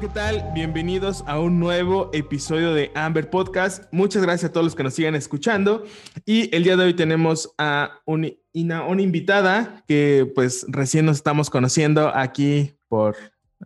[0.00, 0.50] ¿qué tal?
[0.54, 3.84] Bienvenidos a un nuevo episodio de Amber Podcast.
[3.92, 5.84] Muchas gracias a todos los que nos siguen escuchando.
[6.24, 11.50] Y el día de hoy tenemos a una, una invitada que pues recién nos estamos
[11.50, 13.14] conociendo aquí por,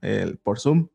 [0.02, 0.88] el, por Zoom.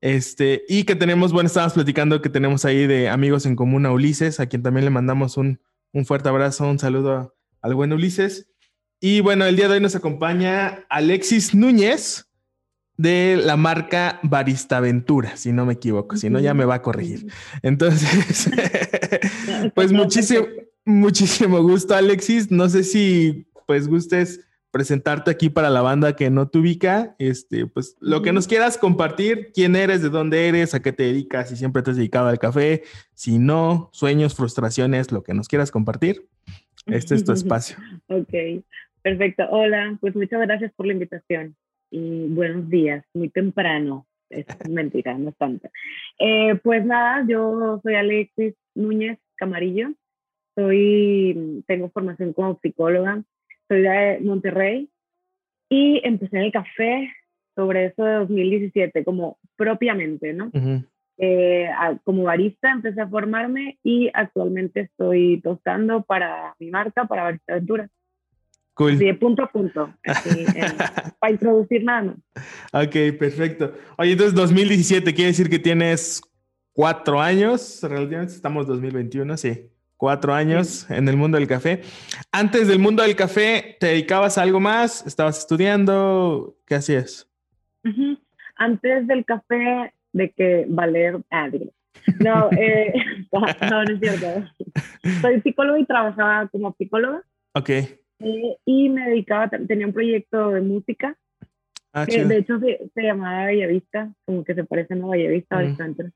[0.00, 3.92] Este, y que tenemos, bueno, estábamos platicando que tenemos ahí de amigos en común a
[3.92, 5.60] Ulises, a quien también le mandamos un,
[5.92, 8.48] un fuerte abrazo, un saludo al buen Ulises.
[9.00, 12.27] Y bueno, el día de hoy nos acompaña Alexis Núñez
[12.98, 17.32] de la marca Baristaventura, si no me equivoco, si no ya me va a corregir.
[17.62, 18.50] Entonces,
[19.74, 20.46] pues muchísimo,
[20.84, 22.50] muchísimo gusto, Alexis.
[22.50, 27.66] No sé si pues gustes presentarte aquí para la banda que no te ubica, este,
[27.66, 31.48] pues lo que nos quieras compartir, quién eres, de dónde eres, a qué te dedicas,
[31.48, 32.82] si siempre te has dedicado al café,
[33.14, 36.26] si no, sueños, frustraciones, lo que nos quieras compartir.
[36.86, 37.76] Este es tu espacio.
[38.08, 38.62] ok,
[39.02, 39.44] perfecto.
[39.50, 41.56] Hola, pues muchas gracias por la invitación
[41.90, 44.06] y buenos días, muy temprano.
[44.30, 45.68] Es mentira, no es tanto.
[46.18, 49.94] Eh, pues nada, yo soy Alexis Núñez Camarillo,
[50.54, 53.22] soy, tengo formación como psicóloga,
[53.68, 54.90] soy de Monterrey
[55.68, 57.10] y empecé en el café
[57.54, 60.50] sobre eso de 2017, como propiamente, ¿no?
[61.16, 61.68] Eh,
[62.04, 67.88] como barista empecé a formarme y actualmente estoy tostando para mi marca, para Barista Aventura.
[68.78, 68.96] Cool.
[68.96, 69.92] de punto a punto,
[71.18, 72.86] para introducir nada más.
[72.86, 73.74] Ok, perfecto.
[73.96, 76.22] Oye, entonces 2017 quiere decir que tienes
[76.72, 81.82] cuatro años, realmente estamos 2021, sí, cuatro años en el mundo del café.
[82.30, 85.04] Antes del mundo del café, ¿te dedicabas a algo más?
[85.08, 86.56] ¿Estabas estudiando?
[86.64, 87.28] ¿Qué hacías?
[88.54, 91.48] Antes del café, de que valer, ah,
[92.20, 92.92] No, eh,
[93.32, 94.48] no, no es cierto.
[95.20, 97.24] Soy psicóloga y trabajaba como psicóloga.
[97.54, 97.70] Ok.
[98.20, 101.16] Eh, y me dedicaba, tenía un proyecto de música,
[101.92, 102.28] Ah, que chido.
[102.28, 105.64] de hecho se, se llamaba Bellavista, como que se parece a Bellavista Mm.
[105.68, 106.10] bastante.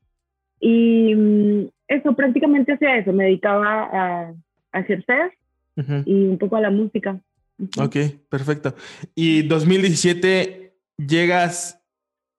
[0.59, 4.33] Y mm, eso, prácticamente hacía eso, me dedicaba a,
[4.71, 5.33] a ejercer
[5.75, 6.03] Ujú.
[6.05, 7.19] y un poco a la música.
[7.59, 7.83] Ujú.
[7.83, 7.95] Ok,
[8.29, 8.75] perfecto.
[9.15, 11.81] Y 2017 llegas,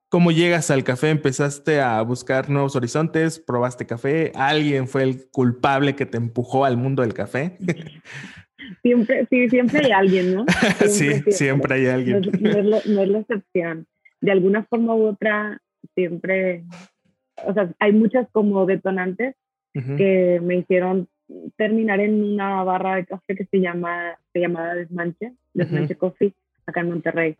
[0.08, 1.10] ¿cómo llegas al café?
[1.10, 3.40] ¿Empezaste a buscar nuevos horizontes?
[3.40, 4.30] ¿Probaste café?
[4.34, 7.56] ¿Alguien fue el culpable que te empujó al mundo del café?
[8.82, 10.46] Siempre, sí, siempre hay alguien, ¿no?
[10.88, 12.22] sí, siempre hay alguien.
[12.40, 13.86] no es la, no es la excepción.
[14.20, 15.60] De alguna forma u otra,
[15.94, 16.64] siempre,
[17.44, 19.36] o sea, hay muchas como detonantes
[19.72, 21.08] que me hicieron
[21.56, 26.32] terminar en una barra de café que se llama se llamaba Desmanche, Desmanche Coffee,
[26.64, 27.36] acá en Monterrey.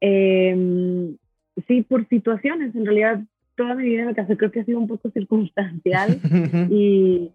[0.00, 1.16] Eh,
[1.66, 3.20] sí, por situaciones, en realidad
[3.56, 6.20] toda mi vida en el café creo que ha sido un poco circunstancial
[6.70, 7.30] y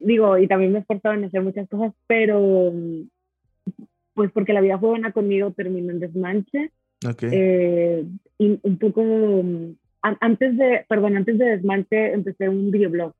[0.00, 2.72] digo, y también me he esforzado en hacer muchas cosas, pero
[4.14, 6.70] pues porque la vida fue buena conmigo terminó en Desmanche
[7.08, 7.22] Ok.
[7.30, 8.04] eh,
[8.38, 9.02] y un poco
[10.02, 13.12] an- antes de, perdón, antes de Desmanche empecé un videoblog.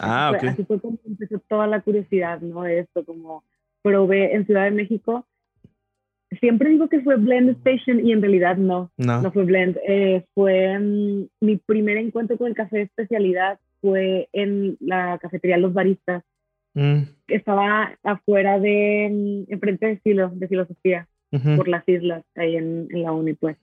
[0.00, 0.52] ah, Fue- ok.
[0.54, 2.62] Así fue como empezó toda la curiosidad, ¿no?
[2.62, 3.44] De esto, como
[3.82, 5.26] probé en Ciudad de México.
[6.40, 9.20] Siempre digo que fue Blend Station y en realidad no, No.
[9.20, 9.76] no fue Blend.
[9.86, 15.58] Eh, fue mm, mi primer encuentro con el café de especialidad fue en la cafetería
[15.58, 16.22] Los Baristas,
[16.74, 21.56] Mm, que estaba afuera de, mm, enfrente de Filo, de Filosofía ujú.
[21.56, 23.58] por las islas, ahí en, en la uni, pues.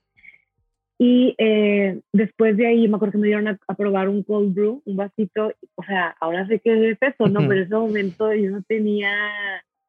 [0.99, 4.53] Y eh, después de ahí me acuerdo que me dieron a, a probar un cold
[4.53, 7.39] brew, un vasito, o sea, ahora sé qué es eso, ¿no?
[7.39, 7.49] Ujú.
[7.49, 9.11] Pero en ese momento yo no tenía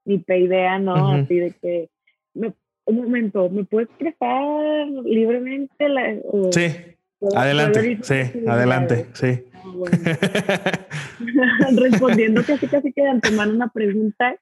[0.07, 0.95] ni idea, ¿no?
[0.95, 1.25] Ujú.
[1.25, 1.89] Así de que,
[2.33, 2.55] me-
[2.87, 5.89] un momento, ¿me puedes prestar libremente?
[5.89, 6.69] La, o Sí,
[7.37, 7.81] adelante.
[7.81, 9.07] puedo ir Sí, adelante.
[9.15, 9.43] Sí.
[9.55, 9.97] Ah, bueno.
[11.81, 14.37] Respondiendo casi casi que de antemano una pregunta,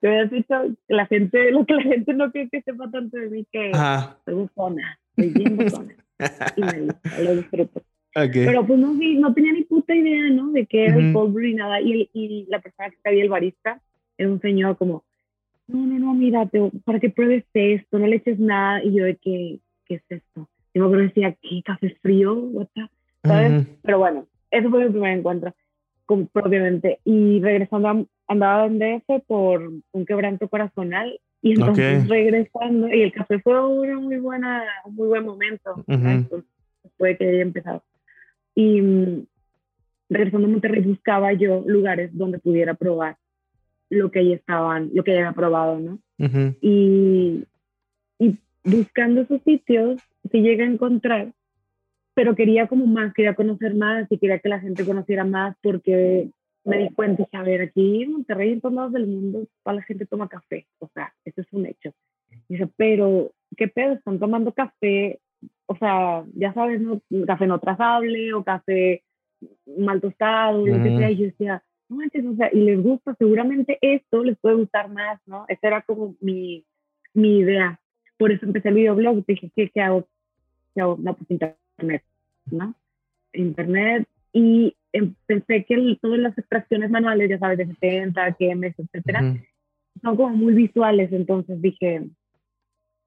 [0.00, 0.54] te habías dicho
[0.88, 3.70] que la gente, lo que la gente no quiere que sepa tanto de mí, que
[3.72, 4.18] Ajá.
[4.24, 5.94] soy bufona, soy bien bufona.
[6.56, 7.80] y me gusta, lo disfruto.
[8.16, 8.32] Ok.
[8.32, 10.50] Pero pues no, no tenía ni puta idea, ¿no?
[10.50, 11.12] De qué era el Ujú.
[11.20, 11.80] cold brew y nada.
[11.80, 13.80] Y, el- y la persona que sabía, el barista,
[14.18, 15.04] era un señor como,
[15.68, 18.82] no, no, no, mira, te- para que pruebes esto, no le eches nada.
[18.82, 20.48] Y yo de que, ¿qué es esto?
[20.72, 21.62] Y me acuerdo que decía, ¿qué?
[21.64, 22.34] ¿Café frío?
[22.34, 22.88] What the-"
[23.24, 23.52] ¿Sabes?
[23.64, 23.76] Ujú.
[23.82, 25.54] Pero bueno, ese fue mi primer encuentro,
[26.06, 27.00] con, propiamente.
[27.04, 29.62] Y regresando, a- andaba en DF por
[29.92, 31.18] un quebranto corazonal.
[31.42, 32.10] Y entonces Ok.
[32.10, 35.72] regresando, y el café fue una muy buena, un muy buen momento.
[35.86, 36.06] Ujú.
[36.08, 36.50] Entonces,
[36.98, 37.82] puede que haya empezado.
[38.54, 39.24] Y mm,
[40.10, 43.16] regresando a Monterrey buscaba yo lugares donde pudiera probar
[43.88, 45.98] lo que ahí estaban, lo que ya había probado, ¿no?
[46.18, 46.54] Ujú.
[46.60, 47.44] Y,
[48.18, 51.32] y buscando esos sitios, sí llegué a encontrar,
[52.14, 56.30] pero quería como más, quería conocer más y quería que la gente conociera más porque
[56.64, 59.76] me di cuenta, dije, a ver, aquí en Monterrey, en todos lados del mundo, toda
[59.76, 61.92] la gente toma café, o sea, eso es un hecho.
[62.48, 63.94] Dice, pero, ¿qué pedo?
[63.94, 65.20] Están tomando café,
[65.66, 67.00] o sea, ya sabes, ¿no?
[67.26, 69.02] café no trazable o café
[69.78, 73.14] mal tostado, lo que sea, y yo decía, no manches, o sea, y les gusta,
[73.18, 75.44] seguramente esto les puede gustar más, ¿no?
[75.48, 76.64] Esa era como mi,
[77.14, 77.80] mi idea.
[78.20, 80.06] Por eso empecé el videoblog, dije, ¿qué, qué hago?
[80.74, 80.98] ¿Qué hago?
[81.00, 82.04] No, pues internet,
[82.50, 82.74] ¿no?
[83.32, 84.76] Internet, y
[85.24, 89.38] pensé que todas las extracciones manuales, ya sabes, de 70, QMS, etcétera,
[90.02, 92.02] son como muy visuales, entonces dije,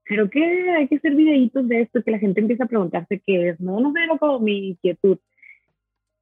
[0.02, 3.50] creo que hay que hacer videitos de esto, que la gente empiece a preguntarse qué
[3.50, 3.78] es, ¿no?
[3.78, 5.18] No sé, era como mi inquietud.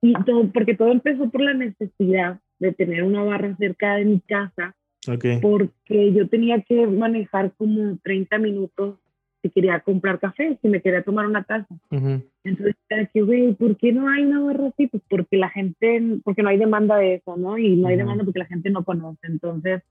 [0.02, 4.20] Y todo, porque todo empezó por la necesidad de tener una barra cerca de mi
[4.20, 4.76] casa,
[5.08, 5.38] okay.
[5.40, 8.96] porque yo tenía que manejar como 30 minutos
[9.42, 11.66] si quería comprar café, si me quería tomar una taza.
[11.90, 12.76] Entonces,
[13.12, 14.86] que, güey, ¿por qué no hay una barra así?
[14.86, 17.58] Pues porque la gente, porque no hay demanda de eso, ¿no?
[17.58, 19.26] Y no hay demanda porque la gente no conoce.
[19.26, 19.82] Entonces,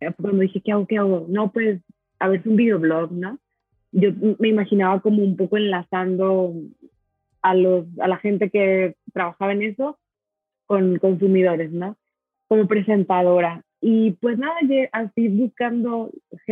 [0.00, 0.86] eh, cuando dije, ¿qué hago?
[0.86, 1.26] ¿Qué hago?
[1.28, 1.80] No, pues,
[2.18, 3.38] a ver, un videoblog, ¿no?
[3.92, 6.54] Yo me imaginaba como un poco enlazando
[7.42, 9.98] a, los, a la gente que trabajaba en eso
[10.66, 11.96] con consumidores, ¿no?
[12.48, 13.62] Como presentadora.
[13.80, 14.56] Y pues nada,
[14.92, 16.10] así buscando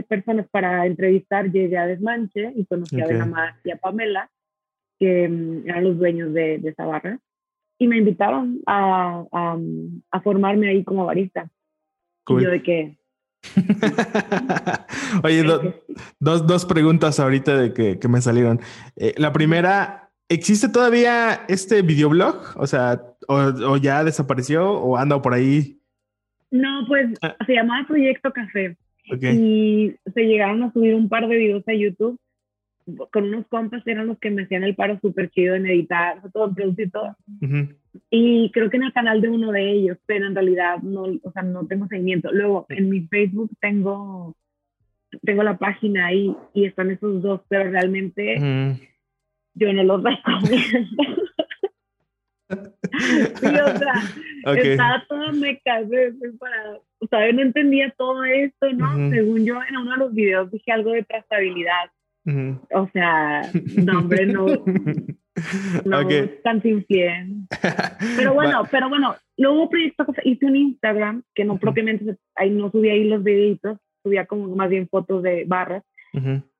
[0.08, 4.30] personas para entrevistar, llegué a Desmanche y conocí a Benamar y a Pamela,
[4.98, 7.18] que mm, eran los dueños de, de, esa barra,
[7.78, 9.58] y me invitaron a, a,
[10.12, 11.50] a formarme ahí como barista.
[12.28, 12.96] Y yo de que...
[15.24, 15.42] Oye,
[16.18, 18.60] dos, dos preguntas ahorita de que, que me salieron.
[18.96, 22.54] Eh, la primera, ¿existe todavía este videoblog?
[22.56, 25.80] O sea, o, o ya desapareció o anda por ahí
[26.50, 27.36] no, pues ah.
[27.46, 28.76] se llamaba Proyecto Café.
[29.08, 32.18] Y se llegaron a subir un par de videos a YouTube
[33.10, 36.48] con unos compas eran los que me hacían el paro súper chido en editar, todo,
[36.48, 37.16] en producir todo.
[38.10, 41.32] Y creo que en el canal de uno de ellos, pero en realidad no, o
[41.32, 42.30] sea, no tengo seguimiento.
[42.32, 44.36] Luego, en mi Facebook tengo,
[45.22, 48.36] tengo la página ahí y están esos dos, pero realmente
[49.54, 51.24] yo no los recomiendo.
[53.34, 55.80] sí, o sea, estaba toda meca,
[56.38, 59.10] para, o sea, yo no entendía todo esto, ¿no?
[59.10, 61.90] Según yo, en uno de los videos dije algo de trazabilidad.
[62.72, 63.42] O sea,
[63.76, 64.46] no, hombre, no.
[65.84, 66.40] No, okay.
[66.42, 72.70] tan Pero bueno, pero bueno, luego proyecto hice un Instagram que no propiamente, ahí no
[72.70, 75.82] subía ahí los videitos, subía como más bien fotos de barras.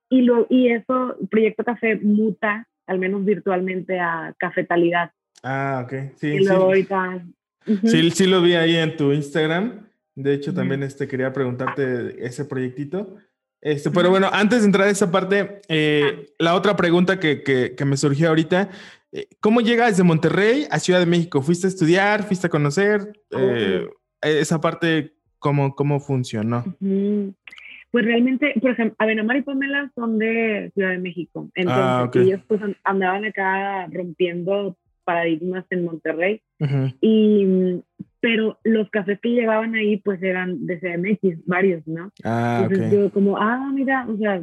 [0.09, 5.11] y, lo, y eso, Proyecto Café muta, al menos virtualmente, a cafetalidad.
[5.43, 5.93] Ah, ok.
[6.15, 6.39] Sí,
[7.83, 8.11] sí.
[8.11, 9.87] sí, lo vi ahí en tu Instagram.
[10.15, 13.17] De hecho, también este, quería preguntarte ese proyectito.
[13.61, 17.85] Este, pero bueno, antes de entrar a esa parte, eh, la otra pregunta que, que,
[17.85, 18.69] me surgió ahorita,
[19.11, 21.41] eh, ¿cómo llegas de Monterrey a Ciudad de México?
[21.41, 22.23] ¿Fuiste a estudiar?
[22.23, 23.13] ¿Fuiste a conocer?
[23.31, 23.87] Eh,
[24.21, 26.63] esa parte, ¿cómo, cómo funcionó?
[27.91, 31.49] Pues realmente, por ejemplo, Abenamar y Pamela son de Ciudad de México.
[31.67, 36.41] Ah, Entonces, ellos pues andaban acá rompiendo paradigmas en Monterrey.
[37.01, 37.81] y,
[38.19, 42.11] pero los cafés que llevaban ahí pues eran de CMX, varios, ¿no?
[42.25, 44.41] Ah, Entonces yo como, ah, mira, o sea,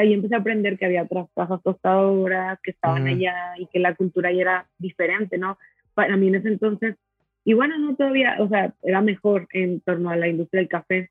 [0.00, 3.96] ahí empecé a aprender que había otras casas tostadoras que estaban allá y que la
[3.96, 5.58] cultura ya era diferente, ¿no?
[5.94, 6.94] Para mí en ese entonces,
[7.44, 11.10] y bueno, no todavía, o sea, era mejor en torno a la industria del café.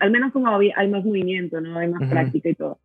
[0.00, 1.78] al menos como había, hay más movimiento, ¿no?
[1.78, 2.78] Hay más práctica y todo.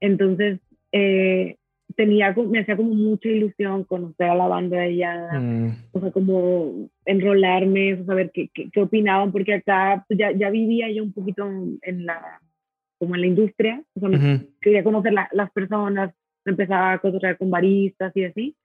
[0.00, 0.60] Entonces,
[0.92, 1.56] eh,
[1.98, 5.70] tenía, me hacía como mucha ilusión conocer a la banda de allá, mm.
[5.90, 10.88] o sea, como enrolarme, o saber qué, qué, opinaban, porque acá pues, ya, ya vivía
[10.92, 11.44] yo un poquito
[11.82, 12.40] en la,
[13.00, 16.14] como en la industria, o sea, quería conocer las personas,
[16.44, 18.56] empezaba a conocer con baristas y así,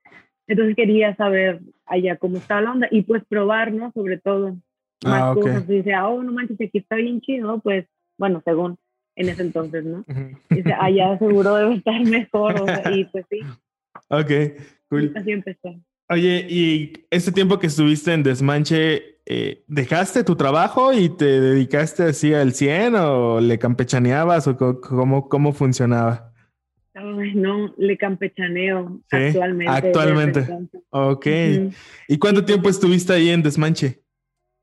[0.45, 3.91] entonces quería saber allá cómo estaba la onda y pues probar, ¿no?
[3.93, 4.57] Sobre todo,
[5.03, 7.87] más ah, cosas, y decía, oh, no manches, aquí está bien chido, pues,
[8.19, 8.77] bueno, según,
[9.15, 10.05] en ese entonces, ¿no?
[10.49, 13.39] Dice, allá seguro debe estar mejor, o sea, y pues sí.
[14.09, 14.31] Ok,
[14.89, 15.13] cool.
[15.15, 15.75] Así empezó.
[16.09, 22.03] Oye, y este tiempo que estuviste en Desmanche, eh, ¿dejaste tu trabajo y te dedicaste
[22.03, 26.33] así al 100 o le campechaneabas o cómo, cómo funcionaba?
[26.93, 29.71] Ay, no, le campechaneo actualmente.
[29.71, 30.47] Actualmente.
[30.89, 31.27] Ok.
[32.07, 34.03] ¿Y cuánto tiempo estuviste ahí en Desmanche?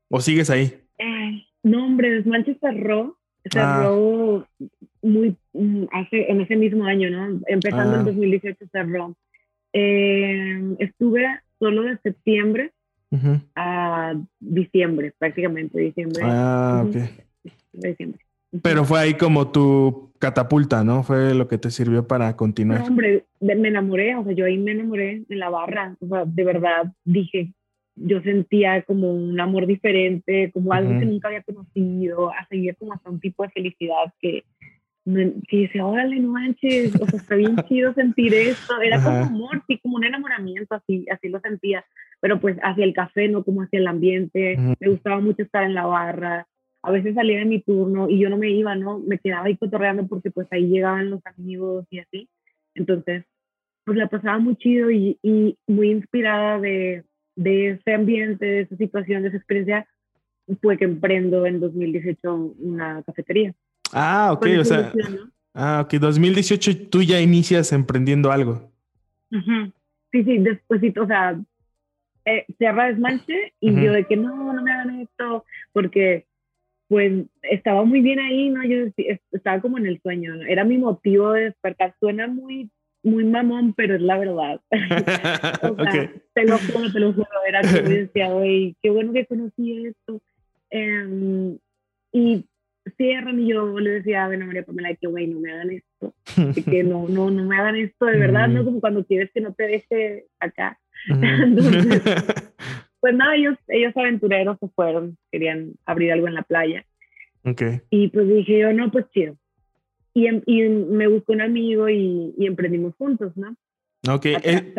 [0.09, 0.73] ¿O sigues ahí?
[0.97, 3.17] Eh, no, hombre, Desmanche cerró
[3.49, 4.65] cerró ah.
[5.01, 7.39] muy mm, hace, en ese mismo año, ¿no?
[7.47, 8.67] Empezando en 2018 ah.
[8.71, 9.15] cerró.
[9.73, 11.25] Eh, estuve
[11.59, 12.71] solo de septiembre
[13.55, 16.21] a diciembre, prácticamente diciembre.
[16.23, 16.95] Ah, ok.
[17.73, 18.19] Diciembre.
[18.61, 21.03] Pero fue ahí como tu catapulta, ¿no?
[21.03, 22.81] Fue lo que te sirvió para continuar.
[22.81, 26.25] No, hombre, me enamoré, o sea, yo ahí me enamoré en la barra, o sea,
[26.25, 27.53] de verdad dije,
[27.95, 32.93] yo sentía como un amor diferente, como algo que nunca había conocido, a seguir como
[32.93, 34.43] hasta un tipo de felicidad que,
[35.05, 38.79] que dice, órale, no manches, o sea, está bien chido sentir esto.
[38.81, 41.85] Era como amor, sí, como un enamoramiento, así, así lo sentía.
[42.19, 44.57] Pero pues hacia el café, no como hacia el ambiente.
[44.79, 46.47] Me gustaba mucho estar en la barra.
[46.83, 48.99] A veces salía de mi turno y yo no me iba, ¿no?
[48.99, 52.29] Me quedaba ahí cotorreando porque pues ahí llegaban los amigos y así.
[52.73, 53.25] Entonces,
[53.85, 57.03] pues la pasaba muy chido y, y muy inspirada de,
[57.35, 59.87] de ese ambiente, de esa situación, de esa experiencia,
[60.61, 63.53] fue que emprendo en 2018 una cafetería.
[63.93, 64.91] Ah, ok, o sea.
[65.53, 68.71] Ah, ok, 2018 tú ya inicias emprendiendo algo.
[70.11, 71.39] Sí, sí, después, o sea,
[72.25, 76.25] eh, cerra desmanche y yo de que no, no me hagan esto, porque
[76.87, 78.65] pues estaba muy bien ahí, ¿no?
[78.65, 78.91] Yo
[79.31, 80.43] estaba como en el sueño, ¿no?
[80.43, 81.95] Era mi motivo de despertar.
[82.01, 82.69] Suena muy,
[83.03, 84.61] muy mamón, pero es la verdad.
[84.71, 87.27] o sea, te lo juro, te lo juro.
[87.47, 90.21] Era que decía, güey, qué bueno que conocí esto.
[90.69, 91.57] Em,
[92.11, 92.45] y
[92.97, 96.15] cierran y yo le decía Ana María Pamela que, güey, no me hagan esto,
[96.69, 99.53] que no, no, no me hagan esto de verdad, no como cuando quieres que no
[99.53, 100.79] te deje acá.
[101.09, 102.01] Entonces,
[102.99, 106.85] pues nada, ellos, ellos aventureros se fueron, querían abrir algo en la playa.
[107.43, 107.81] Okay.
[107.89, 109.35] Y pues dije yo, no, pues chido.
[110.13, 113.55] Y, em, y me buscó un amigo y, y emprendimos juntos, ¿no?
[114.09, 114.25] Ok.
[114.25, 114.73] Eh,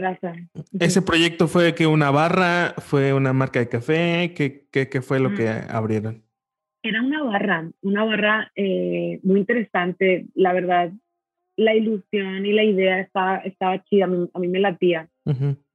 [0.80, 4.34] ¿Ese proyecto fue que una barra, fue una marca de café?
[4.36, 6.24] ¿Qué, qué, qué fue lo que abrieron?
[6.82, 10.92] Era una barra, una barra eh, muy interesante, la verdad.
[11.56, 15.08] La ilusión y la idea estaba, estaba chida, a mí, me latía.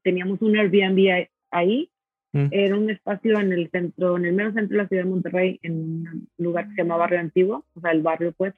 [0.03, 1.89] Teníamos un Airbnb ahí,
[2.33, 2.47] mm.
[2.51, 5.59] era un espacio en el centro, en el medio centro de la ciudad de Monterrey,
[5.61, 8.53] en un lugar que se llama Barrio Antiguo, o sea, el barrio pues.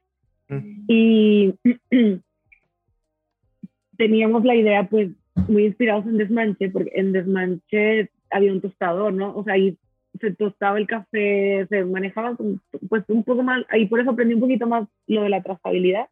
[0.50, 0.84] Mm.
[0.88, 1.54] Y
[3.98, 5.10] teníamos la idea pues
[5.48, 9.36] muy inspirados en Desmanche, porque en Desmanche había un tostador, ¿no?
[9.36, 9.78] O sea, ahí
[10.20, 12.36] se tostaba el café, se manejaba
[12.90, 16.08] pues un poco más, ahí por eso aprendí un poquito más lo de la trazabilidad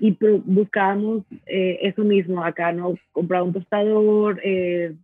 [0.00, 2.94] y buscábamos eh, eso mismo acá, ¿no?
[3.12, 4.94] Comprar un tostador, eh,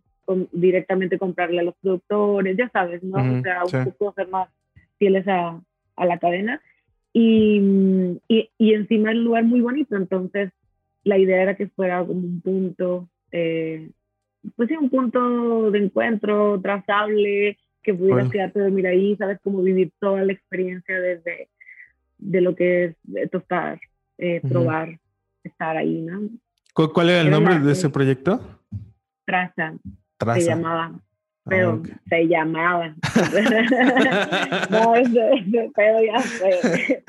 [0.51, 3.17] directamente comprarle a los productores, ya sabes, ¿no?
[3.17, 4.47] o sea, un poco ser más
[4.99, 5.59] fieles a,
[5.95, 6.61] a la cadena.
[7.11, 10.51] Y, y, y, encima el lugar muy bonito, entonces
[11.03, 13.89] la idea era que fuera como un punto, eh,
[14.55, 19.91] pues sí, un punto de encuentro trazable, que pudieras quedarte dormir ahí, sabes cómo vivir
[19.99, 21.49] toda la experiencia desde
[22.19, 23.79] de lo que es tostar,
[24.17, 24.99] eh, probar,
[25.43, 26.29] estar ahí, ¿no?
[26.73, 28.39] ¿Cuál, era el nombre de ese proyecto?
[29.25, 29.73] Traza.
[30.35, 30.99] Se llamaba.
[31.49, 32.87] Pero se llamaba.
[34.69, 34.93] no,
[35.75, 37.03] pero ya fue.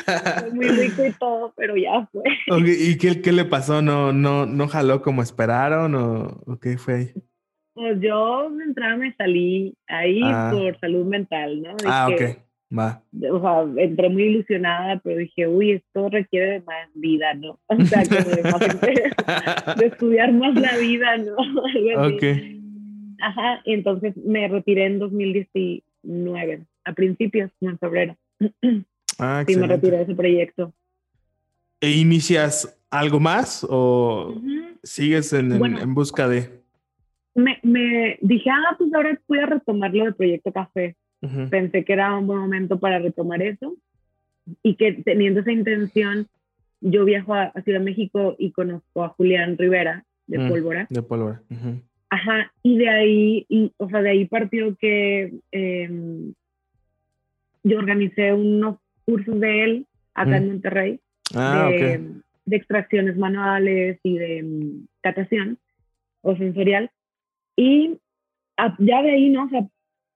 [0.53, 2.23] muy rico y todo, pero ya fue.
[2.67, 3.83] ¿Y qué, qué, le pasó?
[3.83, 7.15] ¿No, no, ¿No jaló como esperaron o, o qué fue?
[7.75, 10.51] Pues yo de entrada me salí ahí ah.
[10.53, 11.77] por salud mental, ¿no?
[11.87, 12.39] ah, ok.
[12.77, 13.03] Va.
[13.33, 17.59] O sea, entré muy ilusionada, pero dije, uy, esto requiere de más vida, ¿no?
[17.67, 21.35] O sea, como de, más, de estudiar más la vida, ¿no?
[22.07, 22.23] ok.
[23.21, 28.17] Ajá, y entonces me retiré en 2019, a principios, en febrero.
[29.19, 30.73] Ah, sí, me retiré de ese proyecto.
[31.79, 34.35] ¿E inicias algo más o
[34.83, 36.61] sigues en, en busca de...?
[37.35, 40.97] me, me dije, ah, pues ahora voy a retomarlo del proyecto café.
[41.51, 43.77] Pensé que era un buen momento para retomar eso
[44.63, 46.29] y que teniendo esa intención,
[46.81, 50.87] yo viajo a, Ciudad de México y conozco a Julián Rivera de mm, Pólvora.
[50.89, 51.43] De Pólvora.
[52.11, 56.35] Ajá, y de ahí, y, o sea, de ahí partió que em,
[57.63, 60.49] yo organicé unos cursos de él acá en mm.
[60.49, 61.01] Monterrey
[61.37, 62.11] ah, de,
[62.47, 65.59] de, extracciones manuales y de um, catación
[66.23, 66.91] o sensorial.
[67.57, 67.99] Y
[68.79, 69.45] ya de ahí, ¿no?
[69.45, 69.67] O sea,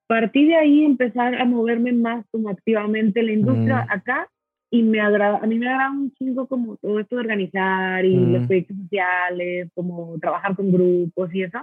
[0.07, 4.29] partí de ahí empezar a moverme más como activamente en la industria acá
[4.71, 8.17] y me agrada, a mí me agrada un chingo como todo esto de organizar y
[8.17, 11.59] los proyectos sociales, como trabajar con grupos y eso.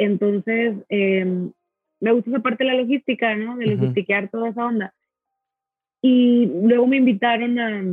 [0.00, 1.52] Entonces, em,
[2.00, 3.58] me gusta esa parte de la logística, ¿no?
[3.58, 4.94] De logistiquear toda esa onda.
[6.02, 7.84] Y luego me invitaron a,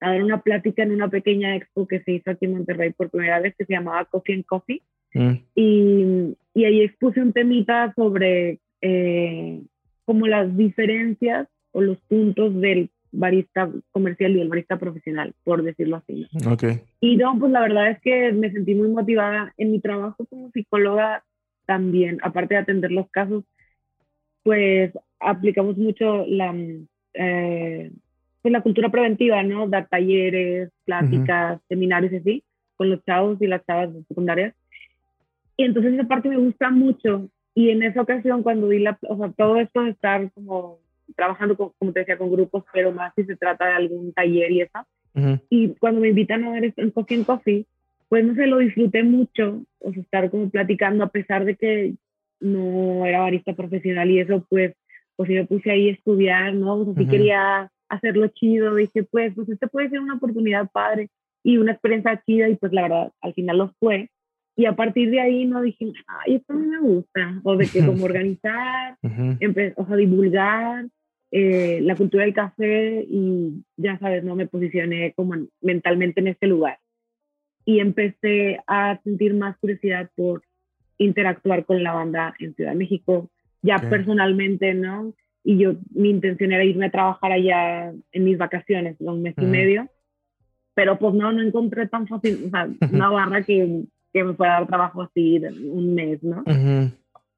[0.00, 3.10] a, dar una plática en una pequeña expo que se hizo aquí en Monterrey por
[3.10, 4.82] primera vez, que se llamaba Coffee and Coffee.
[5.12, 5.32] Mm.
[5.54, 9.60] Y, y, ahí expuse un temita sobre eh,
[10.06, 15.96] como las diferencias o los puntos del barista comercial y del barista profesional, por decirlo
[15.96, 16.26] así.
[16.46, 16.80] Okay.
[17.00, 20.50] Y no, pues la verdad es que me sentí muy motivada en mi trabajo como
[20.50, 21.24] psicóloga
[21.64, 23.44] también, aparte de atender los casos,
[24.42, 26.54] pues aplicamos mucho la,
[27.14, 27.90] eh,
[28.42, 29.66] pues la cultura preventiva, ¿no?
[29.66, 32.44] Dar talleres, pláticas, seminarios y así,
[32.76, 34.54] con los chavos y las chavas secundarias.
[35.56, 37.28] Y entonces esa parte me gusta mucho.
[37.54, 40.78] Y en esa ocasión, cuando di la, o sea, todo esto de estar como
[41.14, 44.62] trabajando, como te decía, con grupos, pero más si se trata de algún taller y
[44.62, 44.86] eso,
[45.48, 47.66] Y cuando me invitan a ver en Coffee and Coffee,
[48.08, 51.94] pues no sé, lo disfruté mucho, o sea, estar como platicando, a pesar de que
[52.40, 54.74] no era barista profesional y eso, pues,
[55.16, 56.74] pues yo me puse ahí a estudiar, ¿no?
[56.74, 61.08] O sea, sí quería hacerlo chido, dije, pues, pues este puede ser una oportunidad padre
[61.42, 64.10] y una experiencia chida y pues la verdad, al final lo fue.
[64.56, 67.84] Y a partir de ahí no dije, ay, esto no me gusta, o de que
[67.84, 68.96] como organizar,
[69.76, 70.86] o sea, divulgar
[71.30, 76.46] eh, la cultura del café y ya sabes, no me posicioné como mentalmente en este
[76.46, 76.78] lugar.
[77.64, 80.42] Y empecé a sentir más curiosidad por
[80.98, 83.30] interactuar con la banda en Ciudad de México,
[83.62, 85.12] ya personalmente, ¿no?
[85.42, 89.44] Y yo, mi intención era irme a trabajar allá en mis vacaciones, un mes y
[89.44, 89.88] medio,
[90.74, 94.52] pero pues no, no encontré tan fácil, o sea, una barra que, que me pueda
[94.52, 96.44] dar trabajo así un mes, ¿no?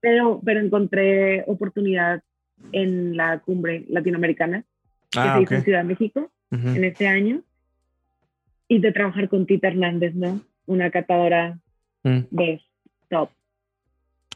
[0.00, 2.23] pero, pero encontré oportunidad
[2.72, 4.64] en la cumbre latinoamericana
[5.10, 7.42] que ah, se hizo en Ciudad de México en este año
[8.68, 10.40] y de trabajar con Tita Hernández, ¿no?
[10.66, 11.58] Una catadora
[12.04, 12.20] mm.
[12.30, 12.60] de
[13.08, 13.30] top.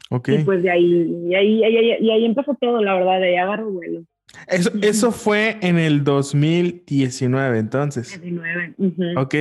[0.09, 0.35] Okay.
[0.35, 1.61] Y pues de ahí, y ahí,
[1.99, 4.03] y ahí, empezó todo, la verdad, de ahí agarro vuelo.
[4.47, 8.19] Eso, eso fue en el 2019, entonces.
[8.19, 9.17] 2019.
[9.17, 9.35] Ok.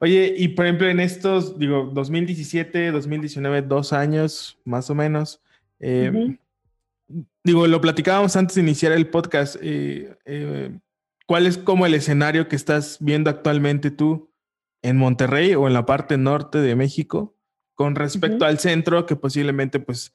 [0.00, 5.42] Oye, y por ejemplo, en estos, digo, 2017, 2019, dos años más o menos.
[5.78, 6.36] Eh,
[7.44, 9.56] digo, lo platicábamos antes de iniciar el podcast.
[9.60, 10.78] Eh, eh,
[11.26, 14.32] ¿Cuál es como el escenario que estás viendo actualmente tú
[14.82, 17.36] en Monterrey o en la parte norte de México
[17.74, 20.14] con respecto al centro que posiblemente, pues,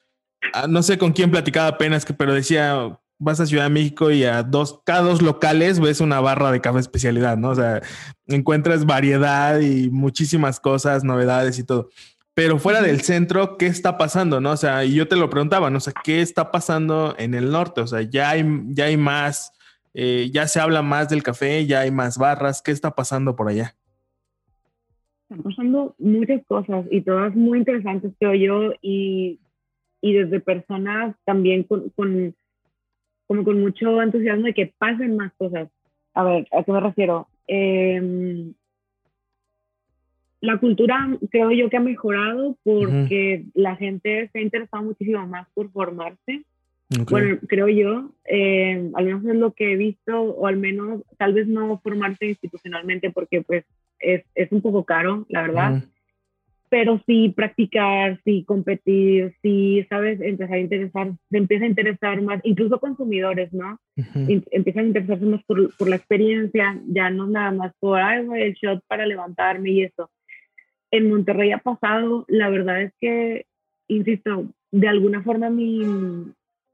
[0.54, 4.10] ah, no sé con quién platicaba apenas, que, pero decía, vas a Ciudad de México
[4.10, 7.50] y a dos, cada dos locales ves una barra de café especialidad, ¿no?
[7.50, 7.82] O sea,
[8.26, 11.90] encuentras variedad y muchísimas cosas, novedades y todo.
[12.34, 14.40] Pero fuera del centro, ¿qué está pasando?
[14.40, 14.52] ¿No?
[14.52, 15.78] O sea, y yo te lo preguntaba, ¿no?
[15.78, 17.82] O sea, ¿qué está pasando en el norte?
[17.82, 19.52] O sea, ya hay, ya hay más,
[19.94, 23.50] eh, ya se habla más del café, ya hay más barras, ¿qué está pasando por
[23.50, 23.76] allá?
[25.30, 29.40] Están pasando muchas cosas y todas muy interesantes, creo yo, y,
[30.02, 32.34] y desde personas también con, con,
[33.28, 35.68] como con mucho entusiasmo de que pasen más cosas.
[36.14, 37.28] A ver, ¿a qué me refiero?
[37.48, 38.54] Eh,
[40.42, 45.48] la cultura creo yo que ha mejorado porque la gente se ha interesado muchísimo más
[45.54, 46.44] por formarse.
[47.10, 51.34] Bueno, creo yo, eh, al menos es lo que he visto, o al menos tal
[51.34, 53.64] vez no formarse institucionalmente porque pues
[54.00, 55.84] es, es un poco caro, la verdad.
[56.68, 60.20] Pero sí practicar, sí competir, sí, ¿sabes?
[60.20, 63.80] Empezar a interesar, se empieza a interesar más, incluso consumidores, ¿no?
[64.52, 68.54] Empiezan a interesarse más por, por, la experiencia, ya no nada más por, ay, el
[68.54, 70.10] shot para levantarme y eso
[70.92, 73.46] en Monterrey ha pasado, la verdad es que,
[73.88, 75.82] insisto, de alguna forma mi,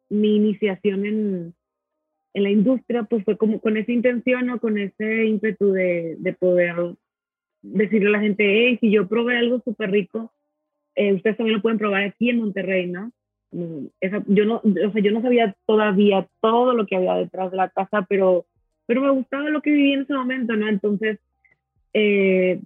[0.10, 1.53] mi iniciación en,
[2.34, 6.34] en, la industria pues fue como con esa intención o con ese ímpetu de, de
[6.34, 6.75] poder
[7.62, 10.32] decirle a la gente, hey, si yo probé algo súper rico,
[10.95, 13.12] eh, ustedes también lo pueden probar aquí en Monterrey, ¿no?
[13.51, 17.69] Yo no, o sea, yo no sabía todavía todo lo que había detrás de la
[17.69, 18.45] casa, pero,
[18.86, 20.67] pero me gustaba lo que vivía en ese momento, ¿no?
[20.67, 21.19] Entonces,
[21.93, 22.60] eh,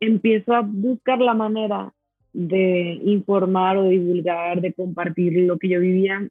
[0.00, 1.92] empiezo a buscar la manera
[2.32, 6.28] de informar o divulgar, de compartir lo que yo vivía.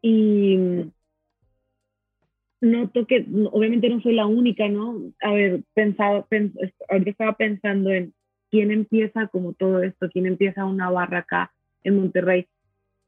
[0.00, 0.58] Y
[2.60, 4.96] noto que obviamente no soy la única, ¿no?
[5.20, 6.26] A ver, pensaba,
[6.88, 8.12] ahorita estaba pensando en
[8.50, 12.46] quién empieza como todo esto, quién empieza una barra acá en Monterrey.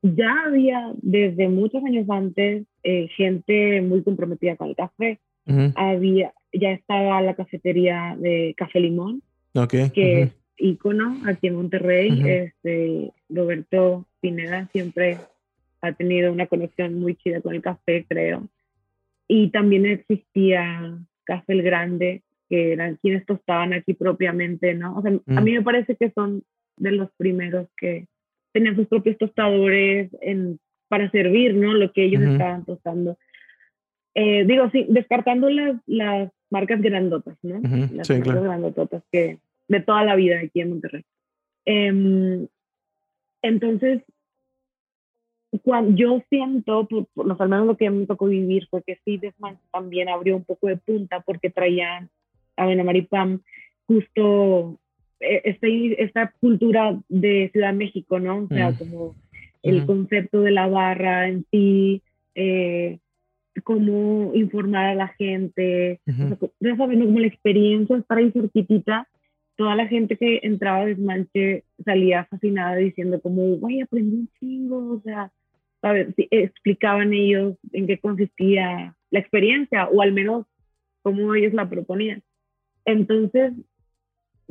[0.02, 5.20] Ya había desde muchos años antes eh, gente muy comprometida con el café.
[5.74, 9.20] Había, ya estaba la cafetería de Café Limón,
[9.93, 12.23] que es ícono aquí en Monterrey.
[12.27, 15.19] este, Roberto Pineda siempre
[15.81, 18.49] ha tenido una conexión muy chida con el café, creo.
[19.27, 24.97] Y también existía Café el Grande, que eran quienes tostaban aquí propiamente, ¿no?
[24.97, 26.43] O sea, a mí me parece que son
[26.77, 28.09] de los primeros que
[28.53, 30.59] tenían sus propios tostadores en,
[30.89, 31.73] para servir, ¿no?
[31.75, 33.17] Lo que ellos estaban tostando.
[34.15, 37.61] Eh, digo, sí, descartando las, las marcas grandotas, ¿no?
[37.93, 41.05] Las marcas grandotas que de toda la vida aquí en Monterrey.
[41.65, 42.47] Em,
[43.43, 44.03] entonces,
[45.63, 49.17] cuando yo siento, por, por, al menos lo que me tocó vivir fue que sí,
[49.17, 52.11] Desman también abrió un poco de punta porque traían
[52.57, 53.41] a Benamaripam
[53.87, 54.79] justo
[55.21, 58.45] eh, este, esta cultura de Ciudad de México, ¿no?
[58.45, 58.75] O sea, mm.
[58.77, 59.15] como
[59.63, 62.03] el concepto de la barra en sí,
[62.35, 62.99] eh,
[63.65, 66.01] cómo informar a la gente,
[66.61, 69.09] ya saben, como la experiencia estar ahí cerquitita,
[69.57, 74.95] toda la gente que entraba a Desmanche salía fascinada diciendo como, güey, aprendí un chingo,
[74.95, 75.31] o sea,
[75.83, 80.47] a ver, si explicaban ellos en qué consistía la experiencia, o al menos
[81.03, 82.23] cómo ellos la proponían.
[82.85, 83.53] Entonces,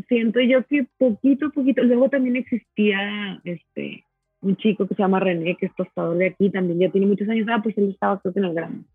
[0.07, 4.03] siento yo que poquito a poquito, luego también existía este,
[4.41, 7.27] un chico que se llama René, que es tostador de aquí, también ya tiene muchos
[7.29, 8.85] años, ah, pues él estaba creo que en el grano.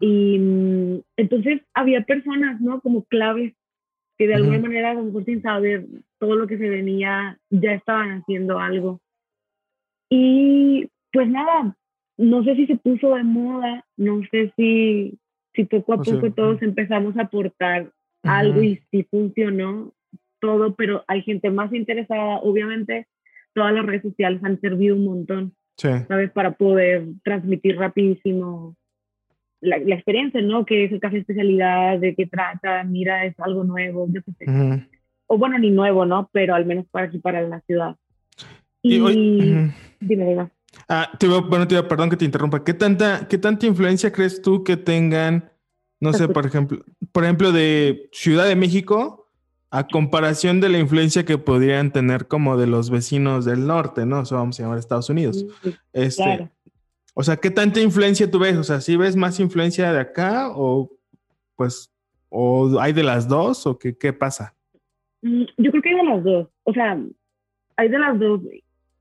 [0.00, 2.80] Y mm, entonces había personas, ¿no?
[2.80, 3.54] Como claves
[4.18, 5.86] que de alguna manera, a lo mejor sin saber
[6.18, 9.00] todo lo que se venía, ya estaban haciendo algo.
[10.08, 11.76] Y pues nada,
[12.16, 15.18] no sé si se puso de moda, no sé si,
[15.54, 17.90] si poco a poco todos empezamos a aportar
[18.22, 19.92] algo y si funcionó
[20.40, 23.06] todo, pero hay gente más interesada, obviamente
[23.54, 26.30] todas las redes sociales han servido un montón, ¿sabes?
[26.32, 28.76] Para poder transmitir rapidísimo
[29.66, 30.64] la, la, experiencia, ¿no?
[30.64, 34.88] Que es el café especialidad, de qué trata, mira, es algo nuevo, yo qué sé.
[35.26, 36.28] O bueno, ni nuevo, ¿no?
[36.32, 37.96] Pero al menos para aquí, para la ciudad.
[38.82, 40.50] Y, dime, dime.
[40.88, 42.62] Ah, te bueno, te perdón que te interrumpa.
[42.62, 45.50] ¿Qué tanta, ¿Qué tanta influencia crees tú que tengan,
[46.00, 49.30] no sé, por ejemplo, por ejemplo, de Ciudad de México
[49.70, 54.22] a comparación de la influencia que podrían tener como de los vecinos del norte, ¿no?
[54.22, 55.44] Eso vamos a llamar Estados Unidos.
[55.92, 56.50] Este, claro.
[57.18, 58.58] O sea, ¿qué tanta influencia tú ves?
[58.58, 60.90] O sea, ¿sí ves más influencia de acá o
[61.56, 61.90] pues,
[62.28, 64.54] o hay de las dos o qué, qué pasa?
[65.22, 66.48] Mm, yo creo que hay de las dos.
[66.64, 67.00] O sea,
[67.76, 68.42] hay de las dos,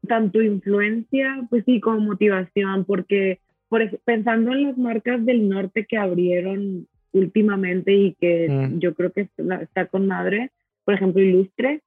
[0.07, 5.97] tanto influencia, pues sí, como motivación, porque por, pensando en las marcas del norte que
[5.97, 8.79] abrieron últimamente y que mm.
[8.79, 9.27] yo creo que
[9.61, 10.51] está, con madre,
[10.85, 11.81] por ejemplo, Ilustre,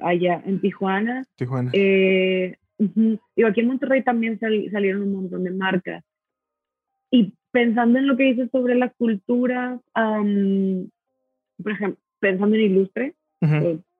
[0.00, 1.24] allá en Tijuana.
[1.36, 1.70] Tijuana.
[1.72, 6.04] Eh, y aquí en Monterrey también salieron un montón de marcas.
[7.10, 13.14] Y pensando en lo que dices sobre la cultura, por ejemplo, pensando en Ilustre,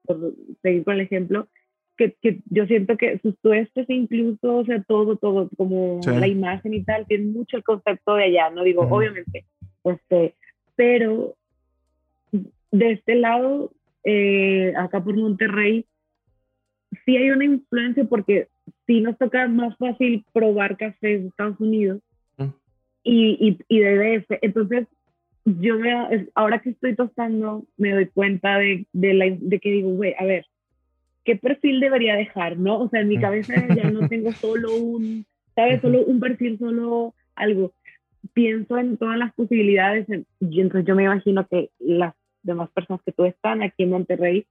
[0.05, 1.47] por, seguir con el ejemplo,
[1.95, 6.73] que, que, yo siento que sus tuestes incluso, o sea, todo, todo, como la imagen
[6.73, 9.45] y tal, tiene mucho el concepto de allá, no digo, obviamente,
[9.83, 10.33] este,
[10.75, 11.35] pero
[12.71, 13.71] de este lado,
[14.03, 15.85] eh, acá por Monterrey,
[17.05, 18.47] sí hay una influencia porque
[18.85, 22.01] sí nos toca más fácil probar cafés de Estados Unidos
[22.37, 22.49] mm.
[23.03, 24.39] y, y, y, de DF.
[24.41, 24.87] Entonces,
[25.45, 29.89] yo me, ahora que estoy tostando, me doy cuenta de, de, la, de que digo,
[29.89, 30.45] güey, a ver,
[31.23, 32.57] ¿qué perfil debería dejar?
[32.57, 32.81] ¿No?
[32.81, 33.21] O sea, en mi mm.
[33.21, 35.81] cabeza ya no tengo solo un, ¿sabes?
[35.81, 37.73] Solo un perfil, solo algo.
[38.33, 40.07] Pienso en todas las posibilidades
[40.39, 44.45] y entonces yo me imagino que las demás personas que tú están aquí en Monterrey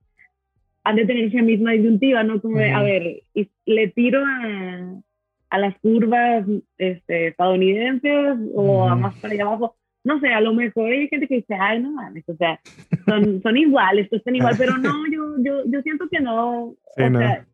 [0.85, 2.41] han de tener esa misma disyuntiva, ¿no?
[2.41, 3.23] Como de, a ver,
[3.67, 5.03] le tiro a,
[5.51, 6.47] a las curvas
[6.79, 9.77] este, estadounidenses o a más para allá abajo.
[10.05, 12.59] No sé, a lo mejor hay gente que dice, ay, no mames, o sea,
[13.07, 16.69] son, son iguales, están igual, pero no, yo, yo, yo siento que no.
[16.69, 17.47] o sea,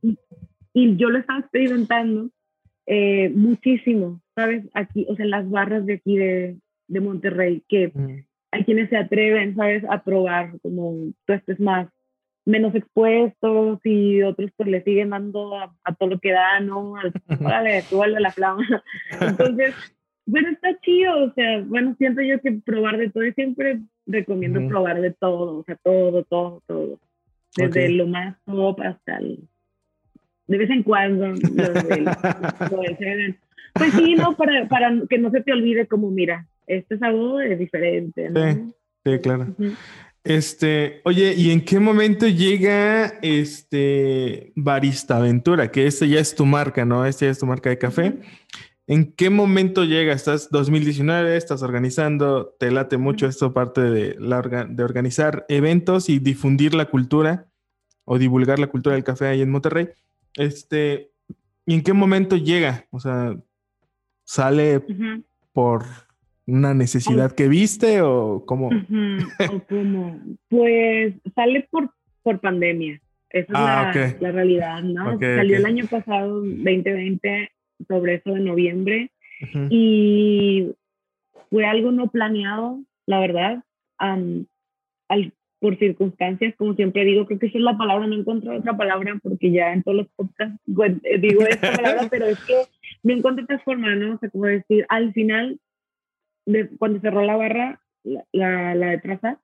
[0.73, 2.31] y, yo lo estaba experimentando
[2.87, 4.65] eh, muchísimo, ¿sabes?
[4.73, 7.93] Aquí, o sea, en las barras de aquí de, de Monterrey, que
[8.53, 9.85] hay quienes se atreven, ¿sabes?
[9.91, 11.89] A probar como tú estés más
[12.49, 16.93] menos expuestos y otros pues le siguen dando a, todo lo que da, ¿no?
[17.41, 18.67] Órale, tú a la flama.
[19.21, 19.75] Entonces,
[20.27, 24.67] bueno, está chido, o sea, bueno, siento yo que probar de todo y siempre recomiendo
[24.67, 26.99] probar de todo, o sea, todo, todo, todo.
[27.57, 29.41] Desde lo más top hasta el...
[30.47, 32.09] De vez en cuando, lo del,
[33.75, 34.35] Pues sí, ¿no?
[34.37, 38.55] Para, para que no se te olvide como, mira, este sabor es diferente, ¿no?
[38.55, 38.73] Sí,
[39.05, 39.55] sí claro.
[40.25, 45.71] Este, oye, ¿y en qué momento llega este Barista Aventura?
[45.71, 47.07] Que este ya es tu marca, ¿no?
[47.07, 48.19] Este ya es tu marca de café.
[48.87, 50.15] ¿En qué momento llega?
[50.15, 56.19] Estás 2019, estás organizando, te late mucho esto parte de, la de organizar eventos y
[56.19, 57.49] difundir la cultura
[58.05, 59.91] o divulgar la cultura del café ahí en Monterrey.
[60.35, 61.13] Este,
[61.67, 62.87] ¿y en qué momento llega?
[62.91, 63.37] O sea,
[64.25, 64.83] sale
[65.53, 65.85] por
[66.49, 68.69] una necesidad que viste o cómo?
[68.69, 68.71] ¿O
[69.69, 70.19] cómo?
[70.49, 71.91] Pues sale por,
[72.23, 73.01] por pandemia.
[73.31, 75.19] Esa es ah, la, realidad, ¿no?
[75.21, 77.51] Salió el año pasado, 2020,
[77.87, 79.11] sobre eso de noviembre.
[79.69, 80.73] Y
[81.51, 83.63] fue algo no planeado, la verdad.
[83.99, 84.47] al,
[85.61, 89.19] por circunstancias, como siempre digo, creo que esa es la palabra, no encuentro otra palabra
[89.23, 92.55] porque ya en todos los podcasts digo esta palabra, pero es que
[93.03, 94.15] me encuentro de forma, ¿no?
[94.15, 95.59] O sea, como decir, al final
[96.79, 99.41] cuando cerró la barra, la, la, de traza,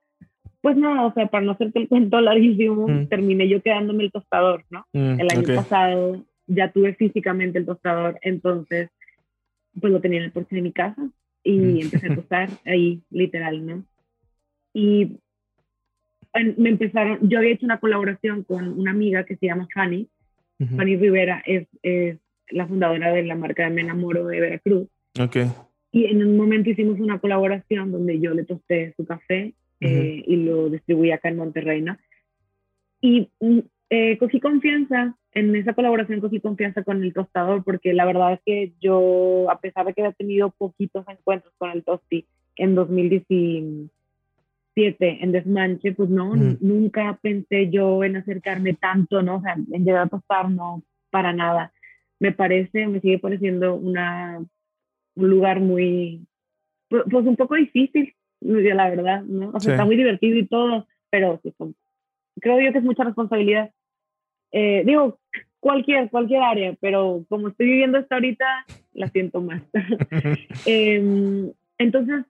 [0.61, 3.09] pues no, o sea, para no hacerte el cuento larguísimo, mm.
[3.09, 4.87] terminé yo quedándome el tostador, ¿no?
[4.93, 8.91] Mm, el año pasado ya tuve físicamente el tostador, entonces,
[9.81, 11.11] pues lo tenía en el porche de mi casa
[11.43, 11.81] y mm.
[11.81, 13.85] empecé a tostar ahí, literal, ¿no?
[14.73, 15.19] Y
[16.57, 20.09] me empezaron, yo había hecho una colaboración con una amiga que se llama Fanny,
[20.77, 24.89] Fanny Rivera es, es, la fundadora de la marca de Me Enamoro de Veracruz.
[25.19, 25.51] Okay.
[25.95, 30.37] Y en un momento hicimos una colaboración donde yo le tosté su café eh, y
[30.39, 31.97] lo distribuí acá en Monterrey, ¿no?
[33.01, 38.07] Y mm, eh, cogí confianza, en esa colaboración cogí confianza con el tostador, porque la
[38.07, 42.27] verdad es que yo, a pesar de que había tenido poquitos encuentros con el tosti
[42.57, 49.37] en 2017, en Desmanche, pues no, nunca pensé yo en acercarme tanto, ¿no?
[49.37, 51.73] O sea, en llegar a tostar, no, para nada.
[52.19, 54.45] Me parece, me sigue pareciendo una,
[55.17, 56.27] un lugar muy,
[56.89, 59.51] pues, un poco difícil, la verdad, ¿no?
[59.55, 61.55] O sea, está muy divertido y todo, pero pues,
[62.41, 63.71] creo yo que es mucha responsabilidad.
[64.53, 65.19] Eh, digo,
[65.61, 68.45] cualquier, cualquier área, pero como estoy viviendo hasta ahorita,
[68.93, 69.63] la siento más.
[70.67, 72.25] Em, entonces,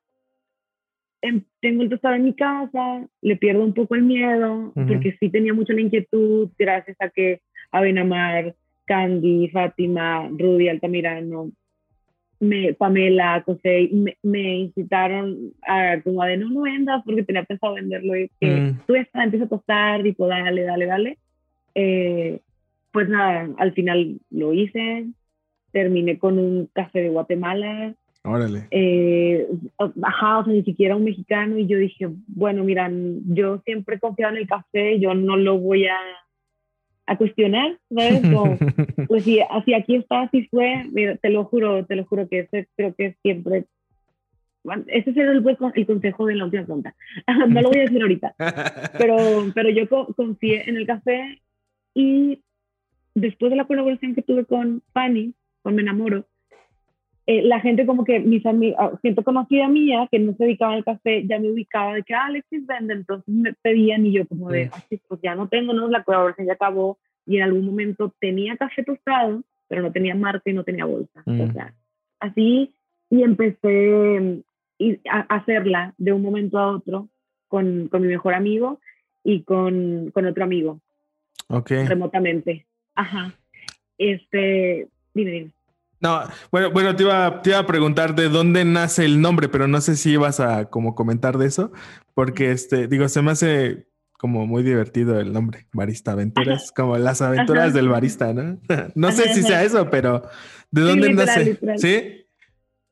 [1.21, 5.31] em, tengo el tostado en mi casa, le pierdo un poco el miedo, porque sí
[5.31, 7.41] tenía mucha la inquietud, gracias a que
[7.73, 11.51] Abenamar, Candy, Fátima, Rudy Altamirano,
[12.45, 17.45] me, Pamela, José, me, me, incitaron a como a de no, no vendas porque tenía
[17.45, 18.81] pensado venderlo y que mm.
[18.87, 21.19] tú estás, empieza a costar, tipo, dale, dale, dale.
[21.75, 22.41] Eh,
[22.93, 25.07] pues nada, al final lo hice,
[25.73, 27.95] terminé con un café de Guatemala.
[28.23, 28.69] Órale.
[28.71, 29.47] Eh,
[30.03, 34.01] ajá, o sea, ni siquiera un mexicano y yo dije, bueno, miran, yo siempre he
[34.01, 35.97] confiado en el café, yo no lo voy a
[37.07, 38.23] a cuestionar, ¿sabes?
[39.09, 42.41] pues si, así aquí está, así fue, mira, te lo juro, te lo juro que
[42.41, 43.67] ese creo que siempre,
[44.87, 46.95] ese es el, el consejo de la última pregunta,
[47.49, 48.35] no lo voy a decir ahorita,
[48.99, 49.17] pero,
[49.55, 51.41] pero yo confié en el café
[51.95, 52.43] y
[53.15, 56.27] después de la colaboración que tuve con Fanny, con Me Enamoro,
[57.27, 60.75] eh, la gente como que mis amigos, ah, gente conocida mía que no se dedicaba
[60.75, 64.27] al café, ya me ubicaba de que ah, Alexis vende, entonces me pedían y yo
[64.27, 67.65] como de, así, pues ya no tengo, no, la colaboración ya acabó y en algún
[67.65, 71.23] momento tenía café tostado, pero no tenía marca y no tenía bolsa.
[71.27, 71.53] O mm.
[71.53, 71.75] sea,
[72.21, 72.75] así
[73.11, 74.43] y empecé
[75.09, 77.09] a hacerla de un momento a otro
[77.49, 78.81] con, con mi mejor amigo
[79.23, 80.81] y con, con otro amigo.
[81.49, 81.71] Ok.
[81.87, 82.67] Remotamente.
[82.95, 83.33] Ajá.
[83.99, 85.51] Este, dime, dime.
[86.05, 86.21] No,
[86.53, 89.81] bueno, bueno, te iba, te iba a preguntar de dónde nace el nombre, pero no
[89.81, 91.73] sé si ibas a como comentar de eso,
[92.13, 93.87] porque este, digo, se me hace
[94.19, 98.59] como muy divertido el nombre, Barista Aventuras, como las aventuras del barista, ¿no?
[98.95, 100.23] no sé si sea eso, pero
[100.71, 101.59] ¿de dónde nace?
[101.79, 102.25] ¿Sí?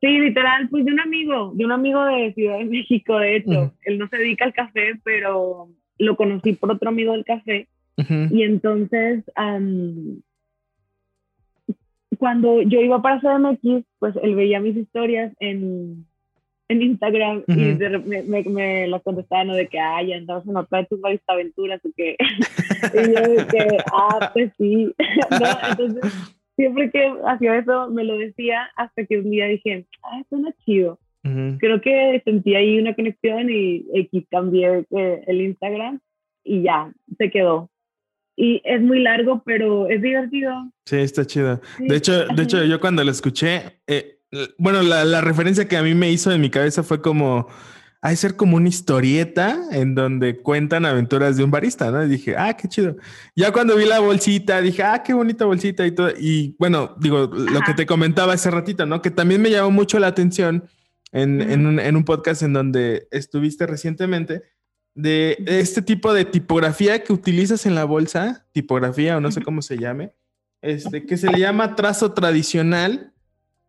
[0.01, 3.75] Sí, literal, pues de un amigo, de un amigo de Ciudad de México, de hecho.
[3.85, 7.69] Él no se dedica al café, pero lo conocí por otro amigo del café.
[7.97, 9.23] Y entonces,
[12.23, 16.07] cuando yo iba para CDMX, pues él veía mis historias en,
[16.69, 19.55] en Instagram y me, me, me, las contestaba, ¿no?
[19.55, 22.17] De que, ay, andamos en otra de tus barista aventuras o qué.
[22.95, 24.95] y yo de que, ah, pues sí.
[25.69, 26.13] Entonces,
[26.55, 31.01] siempre que hacía eso, me lo decía hasta que un día dije, ah, suena chido.
[31.59, 35.99] Creo que sentí ahí una conexión y X cambié eh, el Instagram
[36.45, 37.69] y ya, se quedó
[38.43, 40.53] y es muy largo, pero es divertido.
[40.85, 41.61] Sí, está chido.
[41.79, 44.19] De hecho, de hecho, yo cuando lo escuché, eh,
[44.59, 47.47] bueno, la, la, referencia que a mí me hizo en mi cabeza fue como,
[48.01, 52.05] hay ser como una historieta en donde cuentan aventuras de un barista, ¿no?
[52.05, 52.97] Y dije, ah, qué chido.
[53.37, 56.11] Ya cuando vi la bolsita, dije, ah, qué bonita bolsita y todo.
[56.19, 59.03] Y bueno, digo, lo que te comentaba hace ratito, ¿no?
[59.03, 60.65] Que también me llamó mucho la atención
[61.13, 64.43] en, en, un, en un podcast en donde estuviste recientemente
[64.95, 69.63] de este tipo de tipografía que utilizas en la bolsa, tipografía o no sé cómo
[69.63, 70.13] se llame,
[70.61, 73.13] este, que se le llama trazo tradicional,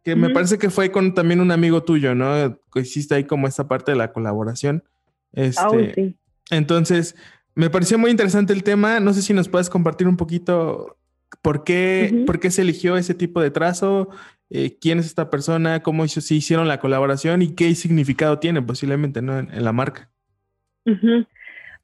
[0.04, 2.60] que me parece que fue con también un amigo tuyo, ¿no?
[2.74, 4.84] Que hiciste ahí como esta parte de la colaboración.
[5.32, 6.16] Este,
[6.50, 7.16] Entonces,
[7.56, 9.00] me pareció muy interesante el tema.
[9.00, 10.98] No sé si nos puedes compartir un poquito
[11.42, 14.10] por qué, por qué se eligió ese tipo de trazo,
[14.50, 19.22] eh, quién es esta persona, cómo se hicieron la colaboración y qué significado tiene posiblemente
[19.22, 19.40] ¿no?
[19.40, 20.13] en la marca.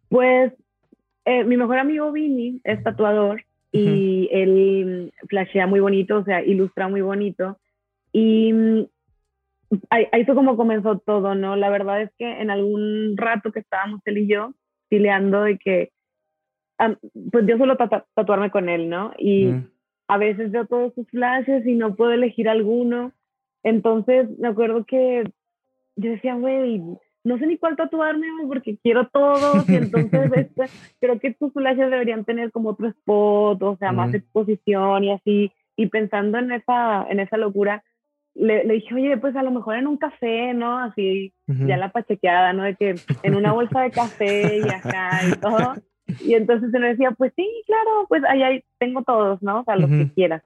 [0.09, 0.53] Pues
[1.25, 6.87] eh, mi mejor amigo Vini es tatuador y él flashea muy bonito, o sea, ilustra
[6.87, 7.59] muy bonito.
[8.11, 8.85] Y mm,
[9.89, 11.55] ahí, fue como comenzó todo, ¿no?
[11.55, 14.53] La verdad es que en algún rato que estábamos él y yo,
[14.89, 15.91] fileando de que,
[17.31, 19.13] pues yo suelo tatuarme con él, ¿no?
[19.17, 19.53] Y
[20.07, 23.11] a veces veo todos sus flashes y no puedo elegir alguno.
[23.63, 25.23] Entonces me acuerdo que
[25.95, 26.81] yo decía, güey,
[27.23, 30.65] no sé ni cuál tatuarme porque quiero todos y entonces este,
[30.99, 35.51] creo que tus flashes deberían tener como otro spot, o sea, más exposición y así.
[35.75, 37.83] Y pensando en esa, en esa locura,
[38.35, 40.77] le, le, dije, oye, pues a lo mejor en un café, ¿no?
[40.77, 42.63] Así, ya la pachequeada, ¿no?
[42.63, 45.75] De que en una bolsa de café y acá y todo.
[46.21, 49.61] Y entonces se me decía, pues sí, claro, pues ahí tengo todos, ¿no?
[49.61, 50.43] O sea, los que quieras.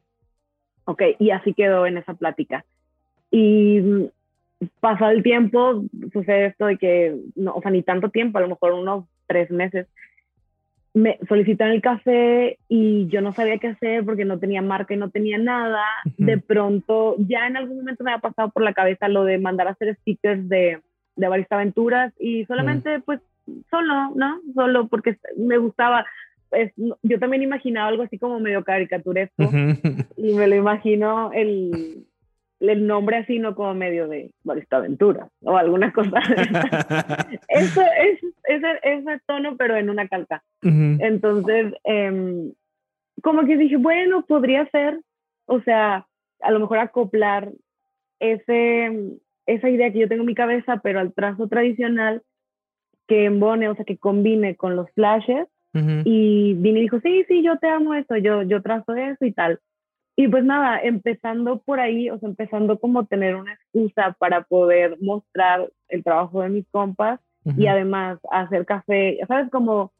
[0.86, 2.66] Ok, y así quedó en esa plática.
[3.32, 4.10] Y
[4.80, 8.50] pasado el tiempo, sucede esto de que, no, o sea, ni tanto tiempo, a lo
[8.50, 9.88] mejor unos tres meses,
[10.94, 14.98] me solicitan el café y yo no sabía qué hacer porque no tenía marca y
[14.98, 15.84] no tenía nada.
[16.18, 19.68] De pronto, ya en algún momento me ha pasado por la cabeza lo de mandar
[19.68, 20.82] a hacer stickers de,
[21.16, 23.20] de Barista Aventuras y solamente, pues,
[23.72, 24.40] solo, ¿no?
[24.54, 26.06] Solo porque me gustaba.
[27.02, 29.50] yo también imaginaba algo así como medio caricaturesco
[30.16, 32.06] y me lo imagino el,
[32.72, 36.20] el nombre así, no como medio de Barista Aventura o alguna cosa.
[37.48, 40.44] Eso es ese, ese, tono, pero en una calca.
[40.62, 42.52] Entonces, em,
[43.22, 45.00] como que dije, bueno, podría ser,
[45.46, 46.08] o sea,
[46.42, 47.52] a lo mejor acoplar
[48.20, 52.22] ese, esa idea que yo tengo en mi cabeza, pero al trazo tradicional
[53.08, 55.48] que embone, o sea, que combine con los flashes.
[55.76, 59.32] Y vine y dijo, sí, sí, yo te amo eso, yo, yo trazo eso y
[59.32, 59.60] tal.
[60.16, 64.98] Y pues nada, empezando por ahí, o sea, empezando como tener una excusa para poder
[65.02, 67.20] mostrar el trabajo de mis compas
[67.58, 69.50] y además hacer café, ¿sabes?
[69.50, 69.92] Como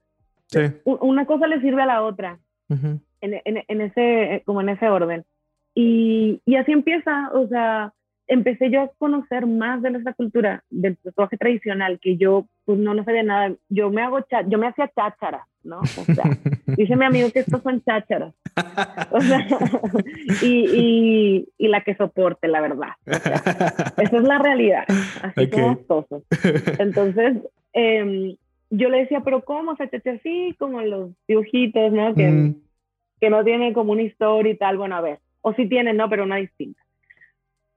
[0.86, 5.26] una cosa le sirve a la otra, en, en, en, ese, como en ese orden.
[5.76, 7.92] Y, y, así empieza, o sea,
[8.28, 12.94] empecé yo a conocer más de nuestra cultura, del tatuaje tradicional, que yo pues no,
[12.94, 13.56] no sabía nada.
[13.70, 15.80] Yo me hago yo me hacía cháchara, ¿no?
[15.80, 16.26] O sea,
[16.78, 18.34] dice mi amigo que estos son chácharas.
[19.12, 19.48] O sea,
[20.42, 22.90] y, y, y, la que soporte, la verdad.
[23.06, 24.86] esa es la realidad.
[25.22, 25.76] Así okay.
[25.88, 26.24] todos.
[26.80, 27.38] Entonces,
[27.74, 28.36] eh,
[28.70, 30.56] yo le decía, pero ¿cómo se chacha así?
[30.58, 32.14] Como los dibujitos, ¿no?
[32.16, 32.56] Que, mm.
[33.22, 34.78] que no tienen como una historia y tal.
[34.78, 35.20] Bueno, a ver.
[35.42, 36.10] O sí tienen, ¿no?
[36.10, 36.82] Pero una distinta.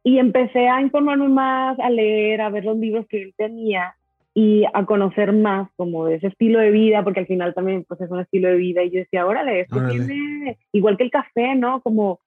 [0.03, 3.97] Y empecé a informarme más, a leer, a ver los libros que él tenía
[4.39, 8.03] y a conocer más como de ese estilo de vida, porque al final también pues
[8.03, 11.55] es un estilo de vida y yo decía, órale, esto tiene, igual que el café,
[11.55, 11.81] ¿no?
[11.81, 12.21] Como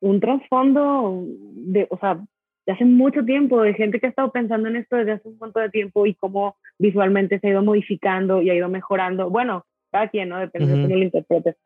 [0.00, 2.20] un trasfondo de, o sea,
[2.66, 5.38] de hace mucho tiempo, de gente que ha estado pensando en esto desde hace un
[5.38, 9.30] montón de tiempo y cómo visualmente se ha ido modificando y ha ido mejorando.
[9.30, 10.38] Bueno, cada quien, ¿no?
[10.38, 11.56] Depende de cómo lo interpretes.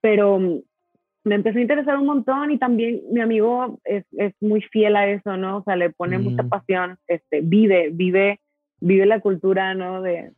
[0.00, 0.38] Pero
[1.24, 5.08] me empezó a interesar un montón y también mi amigo es, es muy fiel a
[5.08, 5.56] eso, ¿no?
[5.56, 6.48] O sea, le pone mucha mm.
[6.48, 8.38] pasión, este, vive, vive,
[8.84, 10.02] vive la cultura, ¿no?
[10.02, 10.32] De,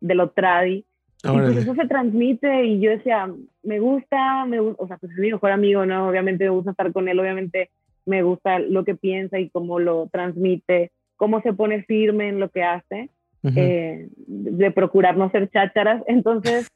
[0.00, 0.84] de lo tradi.
[1.24, 5.18] Y pues eso se transmite y yo decía, me gusta, me o sea, pues es
[5.18, 6.06] mi mejor amigo, ¿no?
[6.06, 7.70] Obviamente me gusta estar con él, obviamente
[8.04, 12.50] me gusta lo que piensa y cómo lo transmite, cómo se pone firme en lo
[12.50, 13.08] que hace,
[13.42, 16.02] eh, de procurar no ser chácharas.
[16.08, 16.70] Entonces,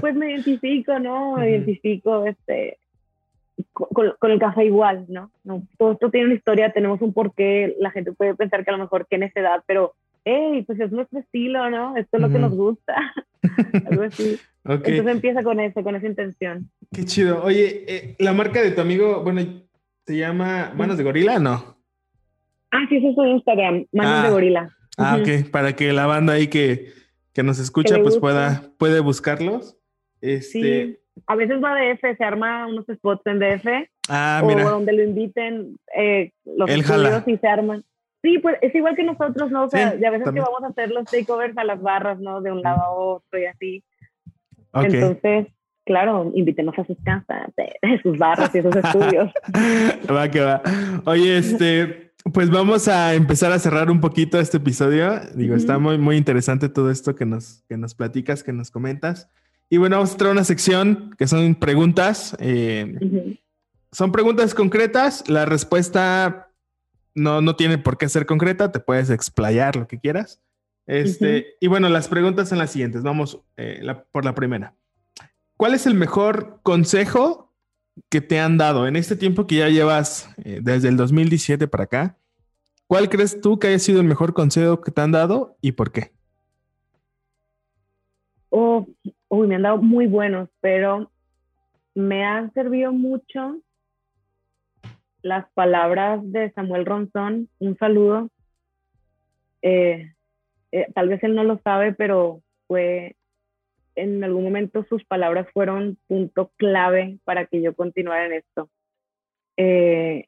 [0.00, 1.36] pues me identifico, ¿no?
[1.36, 2.78] Me identifico, este,
[3.72, 5.32] con, el café igual, ¿no?
[5.42, 5.62] ¿no?
[5.76, 8.82] Todo esto tiene una historia, tenemos un porqué, la gente puede pensar que a lo
[8.84, 11.96] mejor tiene esa edad, pero, hey, pues es nuestro estilo, ¿no?
[11.96, 12.94] Esto es lo que nos gusta,
[13.90, 14.38] algo así.
[14.64, 16.70] Entonces empieza con eso, con esa intención.
[16.92, 17.42] Qué chido.
[17.42, 19.40] Oye, eh, la marca de tu amigo, bueno,
[20.06, 21.78] ¿se llama Manos de Gorila no?
[22.70, 24.30] Ah, sí, eso es su Instagram, Manos de ah.
[24.30, 24.76] Gorila.
[24.98, 26.92] Ah, ok, para que la banda ahí que,
[27.32, 29.78] que nos escucha, pues pueda, puede buscarlos.
[30.20, 33.66] Este, sí a veces va DF, se arma unos spots en DF.
[34.08, 37.84] Ah, o donde lo inviten eh, los estudios y se arman.
[38.22, 39.64] Sí, pues es igual que nosotros, ¿no?
[39.64, 42.42] O sea, a veces que vamos a hacer los takeovers a las barras, ¿no?
[42.42, 43.84] De un lado a otro y así.
[44.74, 45.46] Entonces,
[45.86, 49.32] claro, invítenos a sus casas, de, sus barras y esos estudios.
[50.14, 50.62] va que va.
[51.06, 55.18] Oye, este, pues vamos a empezar a cerrar un poquito este episodio.
[55.34, 59.30] Digo, está muy, muy interesante todo esto que nos, que nos platicas, que nos comentas.
[59.70, 62.36] Y bueno, vamos a traer una sección que son preguntas.
[62.38, 63.38] Eh,
[63.92, 65.28] son preguntas concretas.
[65.28, 66.49] La respuesta
[67.14, 68.72] no, no tiene por qué ser concreta.
[68.72, 70.42] Te puedes explayar lo que quieras.
[70.86, 73.02] Este, Y bueno, las preguntas son las siguientes.
[73.02, 74.74] Vamos eh, por la primera.
[75.56, 77.52] ¿Cuál es el mejor consejo
[78.08, 81.84] que te han dado en este tiempo que ya llevas eh, desde el 2017 para
[81.84, 82.16] acá?
[82.86, 85.92] ¿Cuál crees tú que haya sido el mejor consejo que te han dado y por
[85.92, 86.12] qué?
[88.48, 88.84] Oh,
[89.28, 91.10] uy, me han dado muy buenos, pero
[91.94, 93.60] me han servido mucho
[95.22, 97.48] las palabras de Samuel Ronzón.
[97.58, 98.28] Un saludo.
[99.62, 100.12] Eh,
[100.72, 103.16] eh, tal vez él no lo sabe, pero fue
[103.96, 108.70] en algún momento sus palabras fueron punto clave para que yo continuara en esto.
[109.56, 110.26] Eh,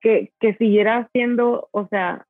[0.00, 2.26] que, que siguiera haciendo, o sea,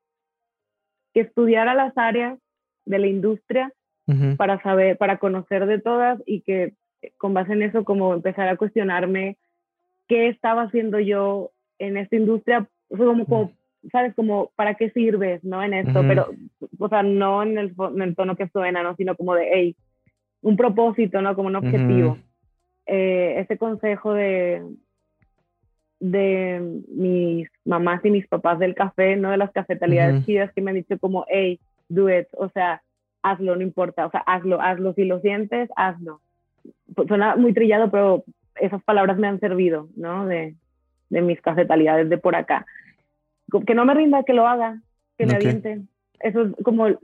[1.12, 2.39] que estudiara las áreas
[2.85, 3.72] de la industria
[4.37, 6.74] para saber, para conocer de todas y que
[7.16, 9.39] con base en eso como empezar a cuestionarme
[10.09, 13.52] qué estaba haciendo yo en esta industria, como, como
[13.90, 14.14] ¿sabes?
[14.14, 15.62] Como, ¿para qué sirves, no?
[15.62, 16.30] En esto, pero,
[16.78, 18.96] o sea, no en el, en el, tono que suena, ¿no?
[18.96, 19.76] Sino como de, hey,
[20.42, 21.34] un propósito, ¿no?
[21.34, 22.18] Como un objetivo.
[22.86, 24.62] Eh, ese consejo de,
[26.00, 30.70] de mis mamás y mis papás del café, no de las cafetalidades chidas que me
[30.70, 32.82] han dicho como, hey, do it, o sea,
[33.22, 36.20] hazlo, no importa, o sea, hazlo, hazlo, si lo sientes, hazlo.
[37.09, 38.24] Suena muy trillado, pero
[38.57, 40.26] esas palabras me han servido, ¿no?
[40.26, 40.55] De,
[41.11, 42.66] de mis cafetalidades de por acá.
[43.66, 44.80] Que no me rinda, que lo haga,
[45.16, 45.82] que me aviente.
[46.20, 47.00] Eso es como el,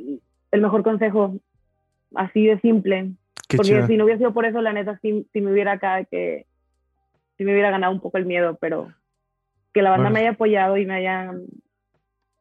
[0.53, 1.37] mejor consejo,
[2.15, 3.13] así de simple.
[3.49, 6.47] Porque si no hubiera sido por eso, la neta, sí, me hubiera acá que,
[7.37, 8.93] si me hubiera ganado un poco el miedo, pero
[9.73, 11.33] que la banda me haya apoyado y me haya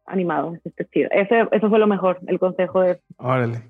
[0.05, 0.57] animado.
[0.91, 1.09] chido.
[1.11, 2.99] Ese, eso fue lo mejor, el consejo de...
[3.17, 3.61] Órale.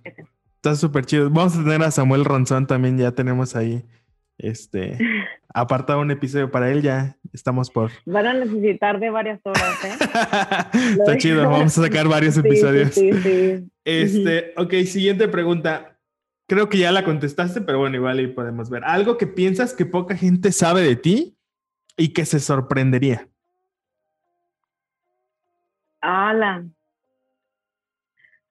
[0.56, 1.30] Está súper chido.
[1.30, 3.84] Vamos a tener a Samuel Ronzón también, ya tenemos ahí,
[4.40, 4.98] este,
[5.54, 7.92] apartado un episodio para él, ya estamos por...
[8.06, 9.98] Van a necesitar de varias horas, ¿eh?
[11.00, 12.94] Está chido, vamos a sacar varios episodios.
[12.94, 15.98] Sí, sí, Este, ok, siguiente pregunta.
[16.48, 18.84] Creo que ya la contestaste, pero bueno, igual ahí podemos ver.
[18.84, 21.38] Algo que piensas que poca gente sabe de ti
[21.96, 23.28] y que se sorprendería.
[26.02, 26.74] Alan.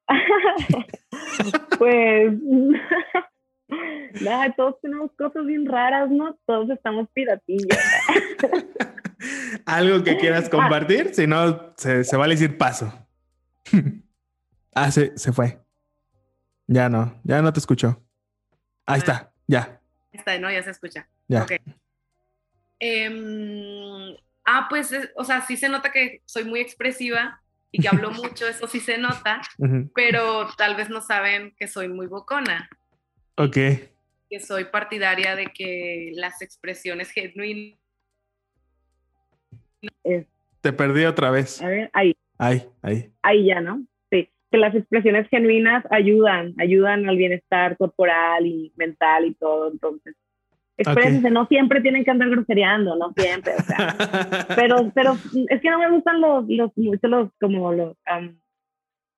[1.79, 2.33] pues
[4.21, 6.39] nada, todos tenemos cosas bien raras, ¿no?
[6.47, 7.79] Todos estamos piratillas.
[9.67, 12.93] Algo que quieras compartir, si no, se, se, vale decir paso.
[14.75, 15.59] ah, se, se fue.
[16.67, 18.03] Ya no, ya no te escucho.
[18.87, 19.81] Ahí está, ya.
[20.13, 21.09] Está, no, ya se escucha.
[21.27, 21.43] Ya.
[21.43, 21.59] Okay.
[22.79, 28.11] Em, ah, pues, o sea, sí se nota que soy muy expresiva y que hablo
[28.13, 29.41] mucho, eso sí se nota,
[29.95, 32.69] pero tal vez no saben que soy muy bocona.
[33.39, 33.57] Ok.
[34.31, 37.79] Que soy partidaria de que las expresiones genuinas...
[40.61, 41.63] Te perdí otra vez.
[41.63, 42.17] A ver, ahí.
[42.37, 43.13] Ahí, ahí.
[43.23, 43.85] Ahí ya, ¿no?
[44.11, 44.29] Sí.
[44.51, 50.17] Que las expresiones genuinas ayudan, ayudan al bienestar corporal y mental y todo, entonces
[50.79, 53.97] Exprésense, no siempre tienen que andar grosereando, no siempre, o sea.
[54.57, 55.17] pero, pero
[55.51, 57.97] es que no me gustan los, los, mucho los, como los,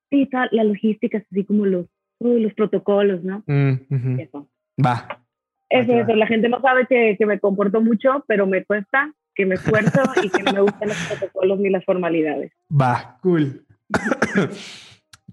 [0.08, 1.86] sí, la logística, así como los,
[2.20, 3.42] los protocolos, ¿no?
[3.46, 4.48] Mm, eso.
[4.84, 5.24] Va.
[5.68, 9.46] Eso, eso, la gente no sabe que, que, me comporto mucho, pero me cuesta, que
[9.46, 12.52] me esfuerzo y que no me gustan los protocolos ni las formalidades.
[12.70, 13.64] Va, cool.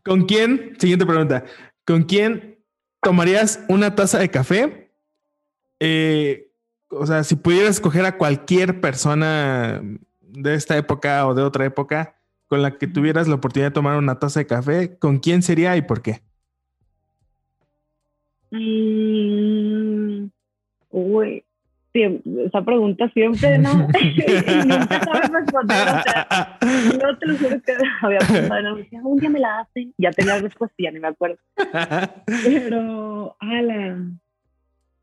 [0.03, 1.43] ¿Con quién, siguiente pregunta,
[1.85, 2.59] ¿con quién
[3.01, 4.87] tomarías una taza de café
[5.79, 6.51] eh,
[6.89, 9.81] o sea, si pudieras escoger a cualquier persona
[10.21, 12.15] de esta época o de otra época
[12.47, 15.75] con la que tuvieras la oportunidad de tomar una taza de café, ¿con quién sería
[15.75, 16.21] y por qué?
[18.51, 20.29] Mm,
[20.91, 21.43] uy,
[21.93, 23.73] esa pregunta siempre, ¿no?
[24.65, 25.87] nunca sabes responder.
[25.87, 26.57] O sea,
[27.01, 29.93] no te lo juro que había pensado en un día me la hacen.
[29.97, 31.37] Ya tenía respuesta, ya ni me acuerdo.
[32.43, 34.05] Pero, ala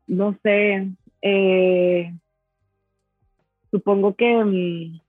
[0.07, 0.87] no sé,
[1.21, 2.13] eh,
[3.71, 4.99] supongo que mm,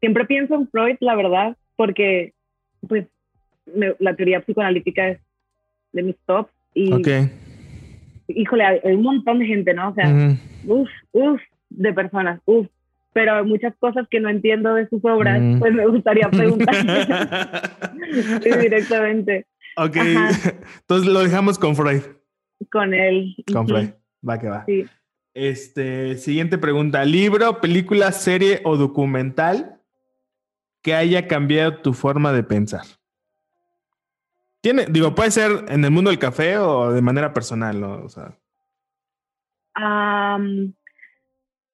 [0.00, 2.34] siempre pienso en Freud, la verdad, porque
[2.88, 3.06] pues
[3.98, 5.20] la teoría psicoanalítica es
[5.92, 6.90] de mis tops y
[8.28, 9.90] híjole, hay, un montón de gente, ¿no?
[9.90, 11.40] O sea, uff, uff,
[11.70, 12.66] de personas, uff,
[13.12, 16.74] pero muchas cosas que no entiendo de sus obras, pues me gustaría preguntar
[18.60, 19.46] directamente.
[19.76, 22.02] Ok, entonces lo dejamos con Freud
[22.70, 23.36] con él.
[23.52, 23.66] Con
[24.28, 24.64] Va que va.
[24.66, 24.84] Sí.
[25.34, 27.04] Este, siguiente pregunta.
[27.04, 29.80] ¿Libro, película, serie o documental
[30.82, 32.82] que haya cambiado tu forma de pensar?
[34.60, 38.02] Tiene, digo, puede ser en el mundo del café o de manera personal, ¿no?
[38.02, 38.36] O sea.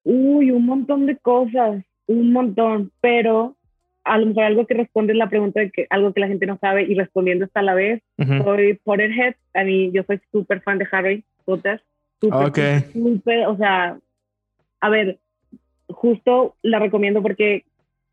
[0.03, 3.55] uy, un montón de cosas, un montón, pero
[4.03, 6.59] a lo mejor algo que responde la pregunta de que algo que la gente no
[6.59, 8.03] sabe y respondiendo está a la vez.
[8.43, 11.83] Soy Potterhead, a mí yo soy súper fan de Harry Potter.
[12.21, 13.97] Súper, súper, o sea,
[14.79, 15.19] a ver,
[15.87, 17.65] justo la recomiendo porque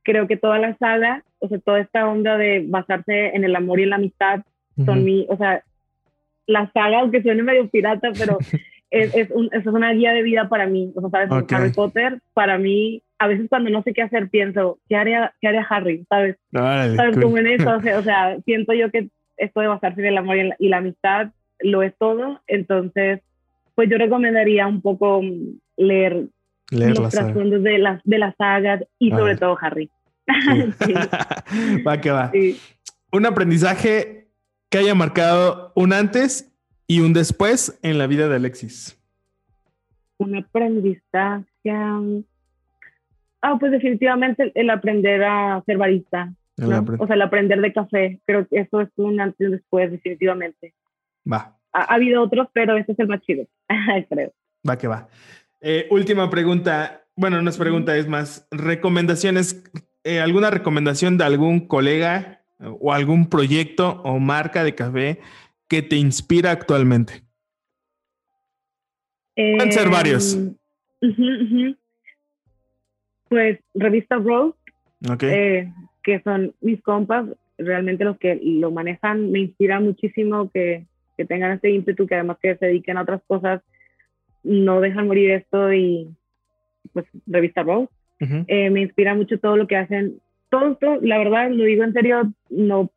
[0.03, 3.79] creo que toda la saga, o sea, toda esta onda de basarse en el amor
[3.79, 4.43] y en la amistad,
[4.85, 5.63] son mi, o sea,
[6.47, 8.39] la saga, aunque suene medio pirata, pero
[8.91, 10.93] es, es, un, es, una guía de vida para mí.
[10.95, 11.53] O sea, ¿sabes?
[11.53, 15.49] Harry Potter, para mí, a veces cuando no sé qué hacer, pienso, ¿qué haría, qué
[15.49, 16.05] haría Harry?
[16.09, 16.37] ¿Sabes?
[16.53, 17.19] ¿Sabes?
[17.21, 20.69] Como en eso, o sea, siento yo que esto de basarse en el amor y
[20.69, 22.41] la, amistad lo es todo.
[22.47, 23.21] Entonces,
[23.75, 25.23] pues yo recomendaría un poco
[25.77, 26.27] leer,
[26.71, 29.91] los trasfondos de las, de las sagas y sobre todo Harry.
[31.87, 32.31] va que va.
[33.11, 34.22] Un aprendizaje
[34.73, 36.51] que haya marcado un antes
[36.87, 38.99] y un después en la vida de Alexis.
[40.17, 41.45] Un aprendizaje.
[43.43, 46.33] Ah, pues definitivamente el aprender a ser barista.
[46.99, 48.21] O sea, el aprender de café.
[48.25, 50.73] Creo que eso es un antes y un después, definitivamente.
[51.31, 51.59] Va.
[51.75, 53.45] Ha, habido otros, pero este es el más chido,
[54.09, 54.33] creo.
[54.67, 55.07] Va que va.
[55.61, 57.05] Eh, última pregunta.
[57.15, 59.71] bueno, no es pregunta, es más, recomendaciones,
[60.05, 65.21] eh, ¿alguna recomendación de algún colega o algún proyecto o marca de café
[65.69, 67.23] que te inspira actualmente?
[69.35, 70.35] Pueden ser varios.
[71.01, 71.75] Em,
[73.29, 74.57] pues revista Rose,
[75.23, 80.87] eh, que son mis compas, realmente los que lo manejan, me inspira muchísimo que,
[81.17, 83.63] que tengan este ímpetu, que además que se dediquen a otras cosas,
[84.43, 86.15] no dejan morir esto y
[86.93, 87.89] pues revista Rose.
[88.47, 90.21] Eh, me inspira mucho todo lo que hacen.
[90.53, 92.91] Todo esto, la verdad, lo digo en serio, no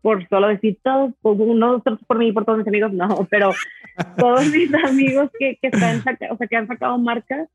[0.00, 3.50] por solo decir todos, no por mí, por todos mis amigos, no, pero
[4.16, 7.46] todos mis amigos que, que, están o sea, que han sacado marcas,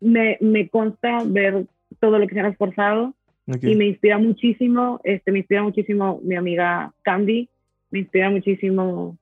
[0.00, 1.66] me, me consta ver
[1.98, 3.12] todo lo que se han esforzado
[3.60, 7.48] y me inspira muchísimo, este, me inspira muchísimo mi amiga Candy,
[7.90, 9.18] me inspira muchísimo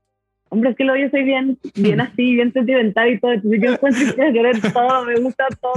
[0.50, 3.72] hombre, es que lo yo soy bien, bien así, bien sentimental y todo, entonces yo
[3.72, 5.72] encuentro que todo, me gusta todo,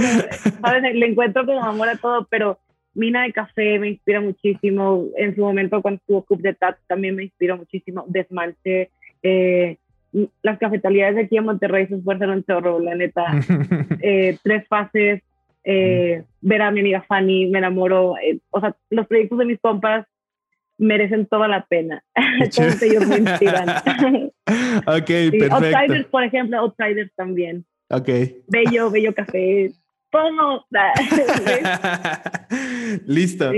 [0.62, 0.94] ¿sabes?
[0.94, 2.60] Le encuentro como amor a todo, pero
[2.96, 7.16] Mina de Café me inspira muchísimo, en su momento cuando estuvo Cup de Tat también
[7.16, 8.90] me inspira muchísimo, Desmanche,
[9.22, 9.78] eh,
[10.42, 13.26] las cafetalidades de aquí en Monterrey se esfuerzan un chorro, la neta,
[14.02, 15.22] eh, Tres Fases,
[15.64, 18.16] eh, ver a mi amiga Fanny, me enamoro,
[18.50, 20.08] o sea, los proyectos de mis compas
[20.78, 22.04] merecen toda la pena.
[22.56, 23.70] Todos ellos me inspiran.
[24.88, 25.56] ok, perfecto.
[25.56, 27.66] Outsiders, por ejemplo, Outsiders también.
[27.90, 28.10] Ok.
[28.48, 29.72] Bello, bello café.
[30.10, 30.66] Todo.
[33.06, 33.52] Listo.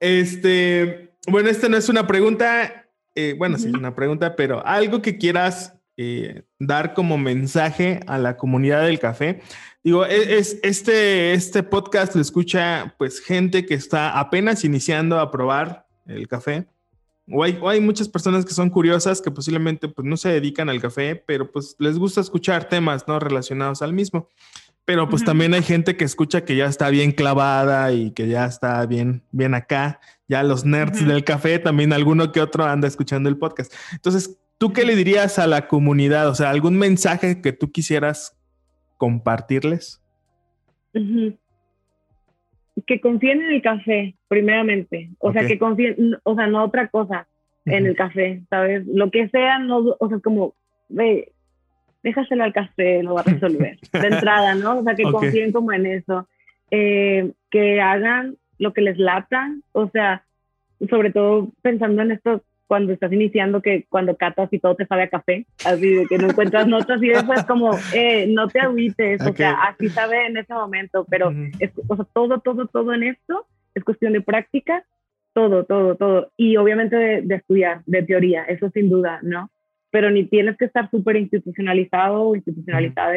[0.00, 5.18] Este, bueno, esta no es una pregunta, eh, bueno, sí, una pregunta, pero algo que
[5.18, 9.42] quieras eh, dar como mensaje a la comunidad del café.
[9.84, 15.30] Digo, e, es, este, este podcast lo escucha pues gente que está apenas iniciando a
[15.30, 16.66] probar el café.
[17.30, 20.80] O hay, hay, muchas personas que son curiosas que posiblemente pues, no se dedican al
[20.80, 24.28] café, pero pues les gusta escuchar temas no relacionados al mismo.
[24.84, 28.44] Pero pues también hay gente que escucha que ya está bien clavada y que ya
[28.44, 29.98] está bien, bien acá.
[30.28, 33.72] Ya los nerds del café, también alguno que otro anda escuchando el podcast.
[33.92, 36.28] Entonces, ¿tú qué le dirías a la comunidad?
[36.28, 38.36] O sea, algún mensaje que tú quisieras
[38.98, 40.02] compartirles
[42.86, 45.10] que confíen en el café, primeramente.
[45.18, 47.26] O sea, que confíen, o sea, no otra cosa
[47.64, 48.84] en el café, ¿sabes?
[48.86, 50.54] Lo que sea, no, o sea, como,
[50.88, 51.32] ve,
[52.04, 53.78] déjaselo al café, lo va a resolver.
[53.92, 54.78] de entrada, ¿no?
[54.78, 56.28] O sea, que confíen como en eso.
[56.70, 60.24] Eh, que hagan lo que les lata, o sea,
[60.88, 65.04] sobre todo pensando en esto cuando estás iniciando, que cuando catas y todo te sabe
[65.04, 69.20] a café, así de que no encuentras notas y es como, eh, no te agüites,
[69.26, 73.04] o sea, así sabe en ese momento, pero es, o sea, todo, todo, todo en
[73.04, 74.84] esto es cuestión de práctica,
[75.34, 79.50] todo, todo, todo, y obviamente de, estudiar, de teoría, eso sin duda, ¿no?
[79.94, 83.12] Pero ni tienes que estar súper institucionalizado o institucionalizado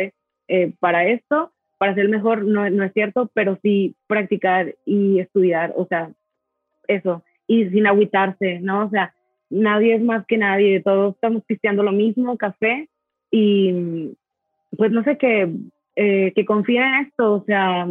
[0.48, 5.74] eh, para esto, para ser mejor, no, no es cierto, pero sí practicar y estudiar,
[5.76, 6.12] o sea,
[6.88, 8.86] eso, y sin agüitarse, ¿no?
[8.86, 9.12] O sea,
[9.50, 12.88] nadie es más que nadie, todos estamos pisteando lo mismo, café,
[13.32, 14.14] y
[14.78, 15.50] pues no sé, que,
[15.96, 17.88] eh, que confíen en esto, o sea,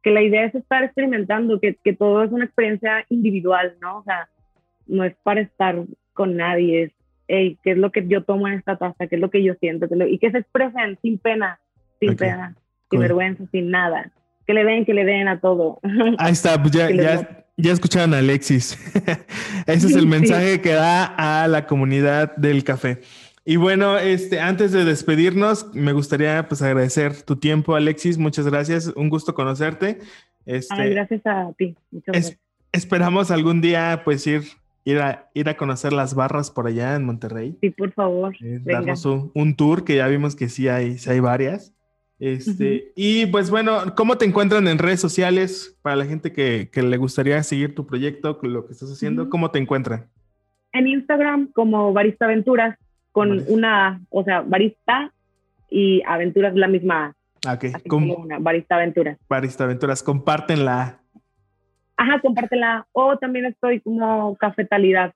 [0.00, 3.98] que la idea es estar experimentando, que, que todo es una experiencia individual, ¿no?
[3.98, 4.28] O sea,
[4.86, 6.92] no es para estar con nadie, es,
[7.32, 9.06] hey, ¿qué es lo que yo tomo en esta taza?
[9.06, 9.86] ¿Qué es lo que yo siento?
[10.06, 11.58] y que se expresen sin pena,
[11.98, 12.54] sin pena,
[12.90, 14.10] sin vergüenza, sin nada.
[14.46, 15.80] Que le den, que le den a todo.
[16.18, 18.76] Ahí está, pues ya, ya, ya escucharon a Alexis.
[19.66, 23.00] Ese es el mensaje que da a la comunidad del café.
[23.44, 28.18] Y bueno, este, antes de despedirnos, me gustaría pues agradecer tu tiempo, Alexis.
[28.18, 28.92] Muchas gracias.
[28.94, 29.98] Un gusto conocerte.
[30.44, 31.76] Este, gracias a ti.
[31.90, 32.36] Muchas
[32.72, 34.42] esperamos algún día pues ir,
[34.84, 37.56] ir, a, ir a conocer las barras por allá en Monterrey.
[37.60, 38.34] Sí, por favor.
[38.42, 41.74] Eh, darnos un, un, tour, que ya vimos que sí hay, sí hay varias.
[42.22, 46.80] Este, Y pues bueno, ¿cómo te encuentran en redes sociales para la gente que, que
[46.82, 49.28] le gustaría seguir tu proyecto, lo que estás haciendo?
[49.28, 50.06] ¿Cómo te encuentran?
[50.72, 52.78] En Instagram como Barista Aventuras,
[53.10, 55.12] con una, o sea, Barista
[55.68, 57.16] y Aventuras la misma.
[57.44, 59.18] Ah, ok, como una, Barista Aventuras.
[59.28, 61.01] Barista Aventuras, compártenla.
[61.96, 62.86] Ajá, compártela.
[62.92, 65.12] O también estoy como Cafetalidad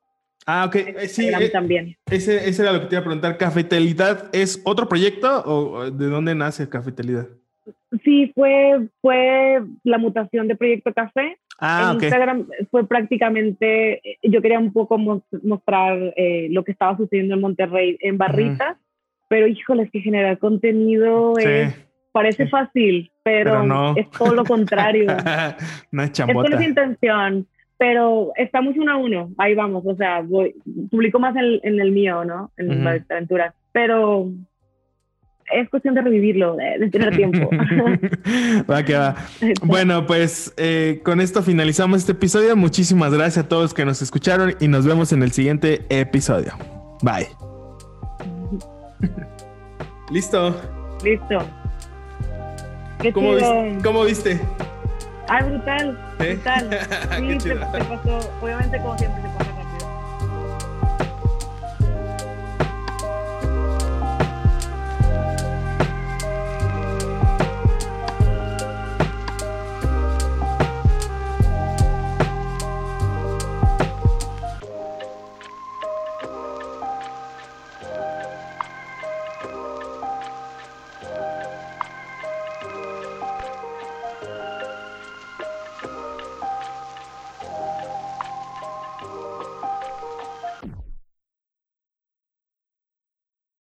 [0.47, 0.77] Ah, ok.
[0.77, 1.97] Eh, sí, eh, también.
[2.09, 3.37] Ese, ese, era lo que te iba a preguntar.
[3.37, 7.27] ¿Cafetalidad es otro proyecto o de dónde nace Cafetalidad?
[8.05, 11.39] Sí, fue, fue la mutación de Proyecto Café.
[11.59, 15.99] Ah, en Instagram fue prácticamente, eh, yo quería un poco mostrar
[16.51, 18.77] lo que estaba sucediendo en Monterrey en barritas,
[19.29, 21.35] pero híjole, es que generar contenido
[22.17, 25.07] parece fácil, pero, es todo lo contrario.
[25.93, 26.49] no es chambota.
[26.49, 27.47] Es con esa intención
[27.79, 30.55] pero estamos uno a uno, ahí vamos, o sea, voy,
[30.91, 32.51] publico más en, en el mío, ¿no?
[32.57, 34.31] En las aventuras, pero
[35.53, 37.51] es cuestión de revivirlo, de, tener tiempo.
[38.71, 39.15] va que va.
[39.63, 42.57] Bueno, pues eh, con esto finalizamos este episodio.
[42.57, 46.53] Muchísimas gracias a todos que nos escucharon y nos vemos en el siguiente episodio.
[47.03, 47.29] Bye.
[50.11, 50.59] Listo.
[51.05, 51.66] Listo.
[53.13, 53.79] ¿Cómo, viste?
[53.85, 54.41] ¿Cómo viste?
[55.29, 56.71] Ah, brutal, brutal.
[57.19, 59.23] Sí, se, pasó, obviamente como siempre